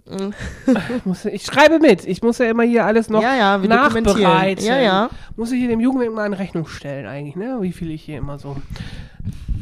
[0.07, 2.07] ich, muss, ich schreibe mit.
[2.07, 4.65] Ich muss ja immer hier alles noch Ja, ja, nachbereiten.
[4.65, 5.11] Ja, ja.
[5.37, 7.59] Muss ich hier dem Jugendweg mal in Rechnung stellen eigentlich, ne?
[7.61, 8.57] Wie viel ich hier immer so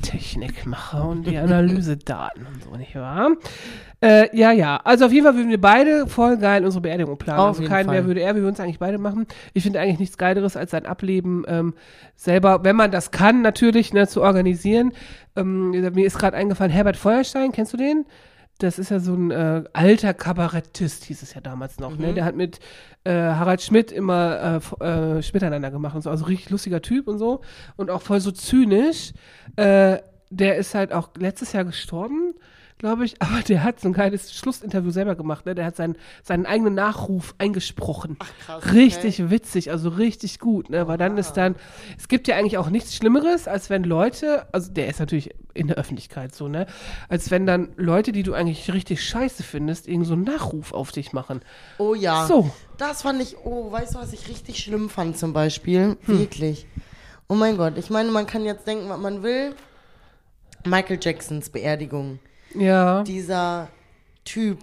[0.02, 3.32] Technik mache und die Analysedaten und so, nicht wahr?
[4.00, 4.80] Äh, ja, ja.
[4.84, 7.40] Also auf jeden Fall würden wir beide voll geil unsere Beerdigung planen.
[7.40, 7.94] Auf also jeden kein Fall.
[7.94, 9.26] Wer würde er, wir würden es eigentlich beide machen.
[9.54, 11.74] Ich finde eigentlich nichts Geileres als sein Ableben ähm,
[12.14, 14.92] selber, wenn man das kann, natürlich, ne, zu organisieren.
[15.34, 18.04] Ähm, mir ist gerade eingefallen, Herbert Feuerstein, kennst du den?
[18.58, 21.98] Das ist ja so ein äh, alter Kabarettist, hieß es ja damals noch.
[21.98, 22.14] Ne?
[22.14, 22.58] Der hat mit
[23.04, 26.10] äh, Harald Schmidt immer äh, äh, miteinander gemacht und so.
[26.10, 27.42] Also richtig lustiger Typ und so.
[27.76, 29.12] Und auch voll so zynisch.
[29.56, 29.98] Äh,
[30.30, 32.34] der ist halt auch letztes Jahr gestorben,
[32.78, 33.16] glaube ich.
[33.22, 35.46] Aber der hat so ein geiles Schlussinterview selber gemacht.
[35.46, 35.54] Ne?
[35.54, 38.18] Der hat seinen, seinen eigenen Nachruf eingesprochen.
[38.44, 40.70] krass, richtig witzig, also richtig gut.
[40.70, 40.86] Ne?
[40.88, 41.56] Weil dann ist dann,
[41.98, 45.68] es gibt ja eigentlich auch nichts Schlimmeres, als wenn Leute, also der ist natürlich in
[45.68, 46.66] der Öffentlichkeit so, ne?
[47.08, 50.92] Als wenn dann Leute, die du eigentlich richtig scheiße findest, irgend so einen Nachruf auf
[50.92, 51.40] dich machen.
[51.78, 52.26] Oh ja.
[52.26, 52.50] So.
[52.76, 55.96] Das fand ich, oh, weißt du, was ich richtig schlimm fand zum Beispiel?
[56.04, 56.18] Hm.
[56.18, 56.66] Wirklich.
[57.28, 59.54] Oh mein Gott, ich meine, man kann jetzt denken, was man will.
[60.64, 62.18] Michael Jacksons Beerdigung.
[62.54, 63.02] Ja.
[63.02, 63.68] Dieser
[64.24, 64.58] Typ,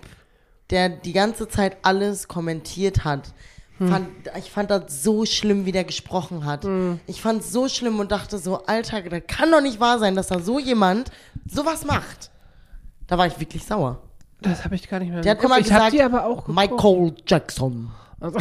[0.69, 3.33] der die ganze Zeit alles kommentiert hat.
[3.77, 3.87] Hm.
[3.89, 4.07] Fand,
[4.37, 6.65] ich fand das so schlimm, wie der gesprochen hat.
[7.07, 10.15] Ich fand es so schlimm und dachte so, Alter, das kann doch nicht wahr sein,
[10.15, 11.11] dass da so jemand
[11.45, 12.31] sowas macht.
[13.07, 14.01] Da war ich wirklich sauer.
[14.41, 15.21] Das habe ich gar nicht mehr.
[15.21, 15.45] Der hat Kopf.
[15.45, 16.55] immer ich die aber auch geguckt.
[16.55, 17.91] Michael Jackson.
[18.19, 18.39] Also,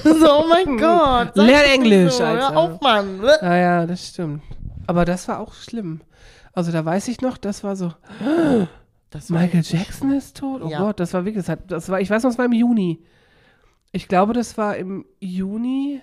[0.04, 1.32] so, oh mein Gott.
[1.34, 2.24] sag Lern Englisch, so.
[2.24, 2.56] Hör Alter.
[2.56, 3.20] auf, Mann.
[3.42, 4.42] ja, ja, das stimmt.
[4.86, 6.00] Aber das war auch schlimm.
[6.54, 7.92] Also da weiß ich noch, das war so,
[9.10, 10.62] Das war Michael Jackson ist tot?
[10.64, 10.78] Oh Ja.
[10.80, 13.00] Gott, das war wirklich, das, das war, ich weiß noch, es war im Juni.
[13.92, 16.00] Ich glaube, das war im Juni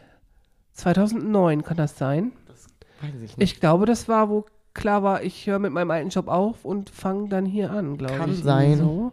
[0.74, 2.32] 2009, kann das sein?
[3.02, 3.42] Weiß ich nicht.
[3.42, 6.90] Ich glaube, das war, wo klar war, ich höre mit meinem alten Job auf und
[6.90, 8.20] fange dann hier an, glaube ich.
[8.20, 8.78] Kann sein.
[8.78, 9.12] So.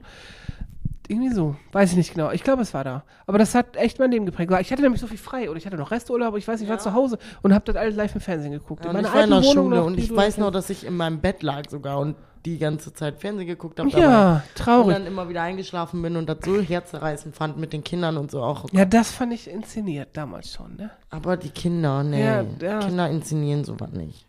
[1.08, 1.56] Irgendwie so.
[1.72, 2.30] Weiß ich nicht genau.
[2.32, 3.02] Ich glaube, es war da.
[3.26, 4.52] Aber das hat echt mein Leben geprägt.
[4.60, 6.78] Ich hatte nämlich so viel frei und ich hatte noch Resturlaub, ich weiß, ich war
[6.78, 8.84] zu Hause und habe das alles live im Fernsehen geguckt.
[8.84, 10.50] Ja, in und meiner ich war in der Wohnung Schule noch, und ich weiß noch
[10.50, 13.88] dass ich in meinem Bett lag sogar und die ganze Zeit Fernsehen geguckt habe.
[13.90, 14.96] Ja, Und traurig.
[14.96, 18.42] dann immer wieder eingeschlafen bin und das so herzerreißend fand mit den Kindern und so
[18.42, 18.66] auch.
[18.72, 20.90] Ja, das fand ich inszeniert damals schon, ne?
[21.10, 22.22] Aber die Kinder, nee.
[22.24, 22.78] Ja, ja.
[22.80, 24.26] Kinder inszenieren sowas nicht.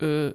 [0.00, 0.32] Äh,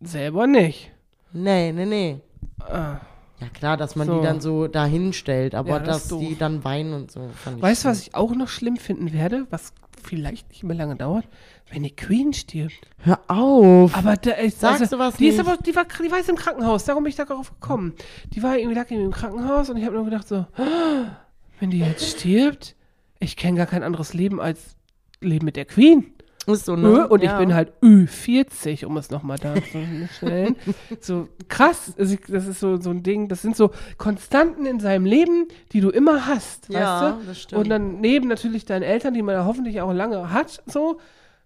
[0.00, 0.92] selber nicht.
[1.32, 2.20] Nee, nee, nee.
[2.60, 2.96] Ah.
[3.42, 4.18] Ja klar, dass man So.
[4.20, 7.28] die dann so dahin stellt, aber Ja, das dass ist die dann weinen und so.
[7.56, 9.72] Ich Weißt du, was ich auch noch schlimm finden werde, was
[10.02, 11.24] vielleicht nicht mehr lange dauert?
[11.70, 12.74] Wenn die Queen stirbt.
[12.98, 13.96] Hör auf.
[13.96, 15.46] Aber da ist, Sagst du was die ist nicht?
[15.48, 17.94] aber, die war, die war jetzt im Krankenhaus, darum bin ich darauf gekommen.
[18.34, 21.16] Die war irgendwie, lag irgendwie im Krankenhaus und ich habe nur gedacht so, "Ah,
[21.60, 22.74] wenn die jetzt stirbt,
[23.20, 24.76] ich kenne gar kein anderes Leben als
[25.20, 26.12] Leben mit der Queen.
[26.46, 27.06] Ist so, ne?
[27.08, 27.32] Und Ja.
[27.32, 30.56] ich bin halt Ü40, um es nochmal da zu stellen.
[31.00, 35.04] so krass, also das ist so, so ein Ding, das sind so Konstanten in seinem
[35.04, 36.80] Leben, die du immer hast, Ja,
[37.12, 37.26] weißt du?
[37.28, 37.60] das stimmt.
[37.62, 40.98] Und dann neben natürlich deinen Eltern, die man ja hoffentlich auch lange hat, so,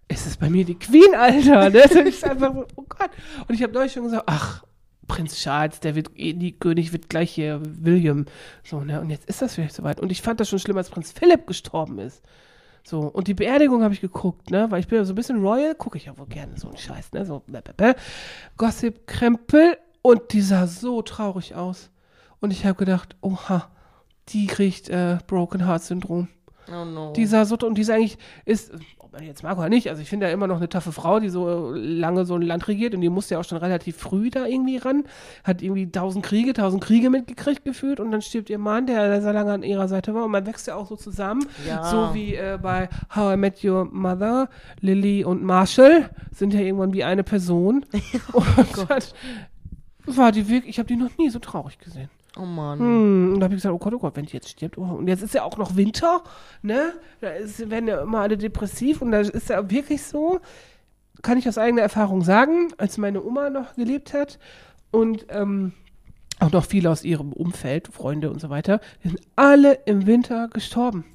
[0.07, 1.69] ist es bei mir die Queen, Alter.
[1.69, 1.81] Ne?
[1.83, 3.09] Das ist einfach oh Gott.
[3.47, 4.63] Und ich habe neulich schon gesagt, ach,
[5.07, 8.25] Prinz Charles, der wird eh nie König, wird gleich hier William.
[8.63, 8.99] So, ne?
[8.99, 9.99] Und jetzt ist das vielleicht soweit.
[9.99, 12.21] Und ich fand das schon schlimm, als Prinz Philipp gestorben ist.
[12.87, 14.71] So, und die Beerdigung habe ich geguckt, ne?
[14.71, 16.77] Weil ich bin ja so ein bisschen royal, gucke ich ja wohl gerne so einen
[16.77, 17.25] Scheiß, ne?
[17.25, 17.95] So blablabla.
[18.55, 21.89] Gossip-Krempel und die sah so traurig aus.
[22.39, 23.69] Und ich habe gedacht, oha,
[24.29, 26.29] die kriegt äh, Broken Heart Syndrom.
[26.71, 27.11] Oh no.
[27.11, 28.71] Die sah so, und die ist eigentlich, ist,
[29.21, 31.71] jetzt mag oder nicht, also ich finde ja immer noch eine taffe Frau, die so
[31.73, 34.77] lange so ein Land regiert und die musste ja auch schon relativ früh da irgendwie
[34.77, 35.03] ran,
[35.43, 39.33] hat irgendwie tausend Kriege, tausend Kriege mitgekriegt gefühlt und dann stirbt ihr Mann, der sehr
[39.33, 41.83] lange an ihrer Seite war und man wächst ja auch so zusammen, Ja.
[41.83, 44.49] so wie äh, bei How I Met Your Mother,
[44.81, 47.85] Lily und Marshall sind ja irgendwann wie eine Person.
[48.33, 48.45] Und
[48.89, 49.13] das
[50.05, 52.09] war die wirklich, ich habe die noch nie so traurig gesehen.
[52.39, 52.79] Oh Mann.
[52.79, 54.77] Hm, und da habe ich gesagt, oh Gott, oh Gott, wenn die jetzt stirbt.
[54.77, 56.23] Oh, und jetzt ist ja auch noch Winter,
[56.61, 56.93] ne?
[57.21, 60.39] Da ist, werden ja immer alle depressiv und da ist ja wirklich so,
[61.21, 64.39] kann ich aus eigener Erfahrung sagen, als meine Oma noch gelebt hat
[64.91, 65.73] und ähm,
[66.39, 71.05] auch noch viele aus ihrem Umfeld, Freunde und so weiter, sind alle im Winter gestorben.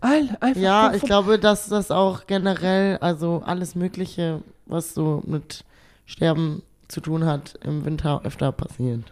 [0.00, 0.60] Alle, einfach.
[0.60, 5.64] Ja, ich glaube, dass das auch generell, also alles Mögliche, was so mit
[6.06, 9.04] Sterben zu tun hat, im Winter öfter passiert.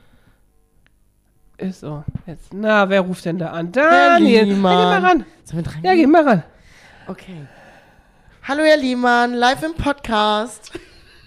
[1.58, 2.04] Ist so.
[2.26, 3.72] Jetzt, na, wer ruft denn da an?
[3.72, 4.38] Daniel.
[4.38, 5.26] Ja, geh mal ran.
[5.44, 6.42] Sollen wir dran Ja, geh mal ran.
[7.08, 7.46] Okay.
[8.46, 10.70] Hallo, Herr Liemann, live im Podcast.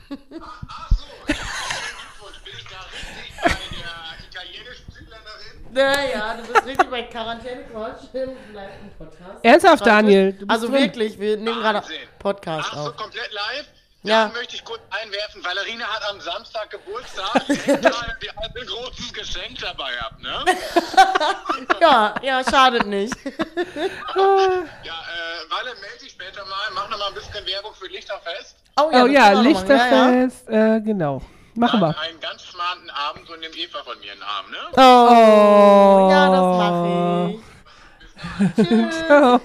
[0.10, 5.74] Ach so, Glückwunsch, bin ich da richtig bei der italienischen Südländerin?
[5.74, 9.44] Naja, du bist richtig bei Quarantäne-Quatsch im live im Podcast.
[9.44, 10.32] Ernsthaft, Daniel.
[10.34, 10.82] Du bist Also drin.
[10.84, 11.84] wirklich, wir nehmen gerade.
[12.20, 12.96] Podcast Ach so, auf.
[12.96, 13.68] komplett live?
[14.04, 14.26] Ja.
[14.28, 17.34] Da möchte ich kurz einwerfen, Valerina hat am Samstag Geburtstag.
[17.82, 17.92] Da
[18.22, 18.30] die
[18.60, 20.44] ein großes Geschenk dabei hab, ne?
[21.82, 23.14] Ja, ja, schadet nicht.
[23.26, 28.56] Ja, äh, Walle, melde dich später mal, mach noch mal ein bisschen Werbung für Lichterfest.
[28.80, 29.14] Oh ja, wir noch machen.
[29.14, 29.42] Ja, ja.
[29.42, 30.50] Lichterfest.
[30.50, 31.22] Äh, genau.
[31.54, 32.00] Machen wir.
[32.00, 34.58] Einen ganz smarten Abend und nimm Eva von mir in den Arm, ne?
[34.78, 37.40] Oh, ja, das mache
[38.58, 39.08] ich.
[39.08, 39.42] Ciao.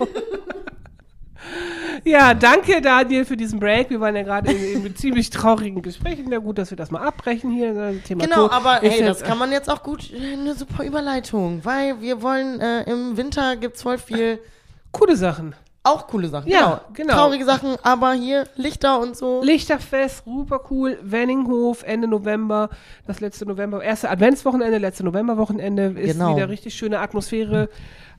[2.04, 3.90] Ja, danke Daniel für diesen Break.
[3.90, 6.30] Wir waren ja gerade in, in ziemlich traurigen Gesprächen.
[6.30, 7.74] Ja, gut, dass wir das mal abbrechen hier.
[7.74, 10.54] Das Thema Genau, Tod aber hey, jetzt- das kann man jetzt auch gut, äh, eine
[10.54, 14.38] super Überleitung, weil wir wollen, äh, im Winter gibt's voll viel,
[14.92, 15.54] Coole Sachen.
[15.82, 16.50] auch coole Sachen.
[16.50, 17.12] Ja, genau.
[17.14, 19.40] Traurige Sachen, aber hier Lichter und so.
[19.42, 20.98] Lichterfest, super cool.
[21.02, 22.70] Wenninghof, Ende November.
[23.06, 26.34] Das letzte November, erste Adventswochenende, letzte Novemberwochenende ist Genau.
[26.36, 27.68] wieder richtig schöne Atmosphäre.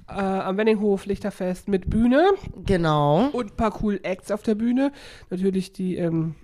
[0.10, 2.30] Äh, am Wenninghof, Lichterfest mit Bühne
[2.66, 3.28] Genau.
[3.34, 4.92] und ein paar cool Acts auf der Bühne.
[5.30, 6.36] Natürlich die ähm,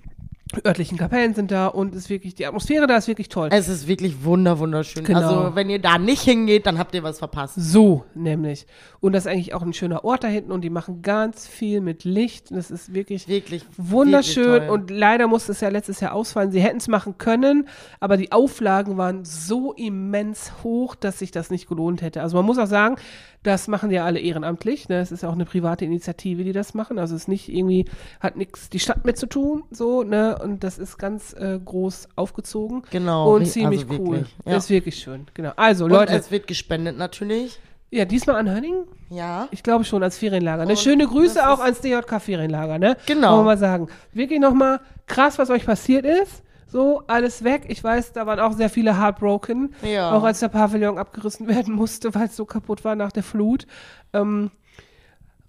[0.63, 3.49] örtlichen Kapellen sind da und ist wirklich, die Atmosphäre da ist wirklich toll.
[3.51, 5.03] Es ist wirklich wunder, wunderschön.
[5.03, 5.19] Genau.
[5.19, 7.55] Also, wenn ihr da nicht hingeht, dann habt ihr was verpasst.
[7.57, 8.65] So, nämlich.
[8.99, 11.81] Und das ist eigentlich auch ein schöner Ort da hinten und die machen ganz viel
[11.81, 12.51] mit Licht.
[12.51, 13.65] Das ist wirklich Wirklich.
[13.77, 16.51] wunderschön wirklich und leider musste es ja letztes Jahr ausfallen.
[16.51, 17.67] Sie hätten es machen können,
[17.99, 22.21] aber die Auflagen waren so immens hoch, dass sich das nicht gelohnt hätte.
[22.21, 22.95] Also man muss auch sagen,
[23.43, 24.87] das machen ja alle ehrenamtlich.
[24.89, 24.99] Ne?
[24.99, 26.97] Es ist ja auch eine private Initiative, die das machen.
[26.97, 27.85] Also es ist nicht irgendwie,
[28.21, 30.39] hat nichts die Stadt mit zu tun, so, ne?
[30.43, 32.83] Und das ist ganz äh, groß aufgezogen.
[32.91, 34.11] Genau, Und ziemlich also cool.
[34.17, 34.57] wirklich, ja.
[34.57, 35.25] Ist wirklich schön.
[35.33, 35.53] Genau.
[35.55, 37.59] Also, Und Leute, es wird gespendet natürlich.
[37.89, 38.83] ja, diesmal an Hönning?
[39.09, 39.47] Ja.
[39.51, 40.65] Ich glaube schon, als Ferienlager.
[40.65, 40.75] Ne?
[40.77, 42.97] Schöne das Grüße auch ans DJK-Ferienlager, ne?
[43.05, 43.29] Genau.
[43.31, 43.87] Wollen wir mal sagen.
[44.11, 46.43] Wirklich nochmal krass, was euch passiert ist.
[46.67, 47.65] So, alles weg.
[47.67, 49.75] Ich weiß, da waren auch sehr viele heartbroken.
[49.83, 50.11] Ja.
[50.11, 53.67] Auch als der Pavillon abgerissen werden musste, weil es so kaputt war nach der Flut.
[54.11, 54.49] Ähm,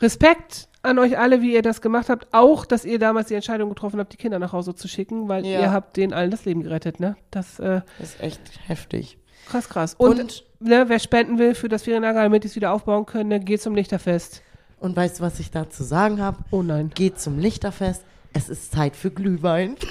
[0.02, 2.28] Respekt an euch alle, wie ihr das gemacht habt.
[2.32, 5.44] Auch, dass ihr damals die Entscheidung getroffen habt, die Kinder nach Hause zu schicken, weil
[5.46, 5.60] Ja.
[5.60, 7.16] ihr habt denen allen das Leben gerettet, ne?
[7.30, 9.18] Das, äh, Das ist echt heftig.
[9.48, 9.94] krass, krass.
[9.98, 13.28] Und, Und- ne, wer spenden will für das Ferienlager, damit die es wieder aufbauen können,
[13.30, 14.42] ne, geht zum Lichterfest.
[14.80, 16.38] Und weißt du, was ich dazu sagen habe?
[16.50, 16.90] Oh nein.
[16.94, 18.02] Geht zum Lichterfest.
[18.36, 19.76] Es ist Zeit für Glühwein.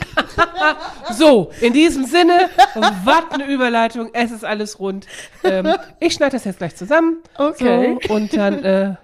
[1.12, 2.50] So, in diesem Sinne,
[3.04, 5.06] was eine Überleitung, es ist alles rund.
[5.44, 5.68] Ähm,
[6.00, 7.18] ich schneide das jetzt gleich zusammen.
[7.38, 7.98] Okay.
[8.08, 8.96] So, und dann äh,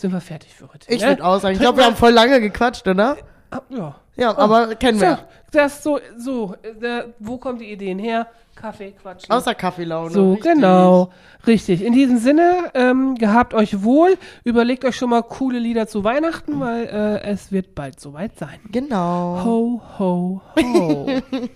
[0.00, 0.90] sind wir fertig für heute.
[0.92, 1.08] Ich ne?
[1.08, 3.16] würde auch sagen, ich glaube, wir haben voll lange gequatscht, oder?
[3.50, 3.96] Ah, Ja.
[4.16, 5.18] Ja, aber kennen So, wir.
[5.52, 8.26] das so, so, äh, wo kommen die Ideen her?
[8.56, 9.30] Kaffee, quatschen.
[9.30, 10.10] Außer Kaffeelaune.
[10.10, 10.54] so, richtig.
[10.54, 11.10] genau.
[11.46, 11.84] Richtig.
[11.84, 14.18] In diesem Sinne, ähm, gehabt euch wohl.
[14.42, 18.58] Überlegt euch schon mal coole Lieder zu Weihnachten, weil äh, es wird bald soweit sein.
[18.72, 19.40] Genau.
[19.44, 21.06] Ho, ho, ho.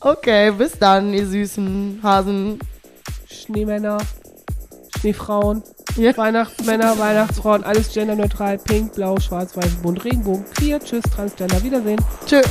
[0.00, 2.58] Okay, bis dann, ihr süßen Hasen.
[3.28, 3.98] Schneemänner,
[4.98, 5.62] Schneefrauen,
[5.96, 6.16] Ja.
[6.16, 12.00] Weihnachtsmänner, Weihnachtsfrauen, alles genderneutral, pink, blau, schwarz, weiß, bunt, Regenbogen, queer, tschüss, Transgender, Wiedersehen.
[12.26, 12.46] Tschüss.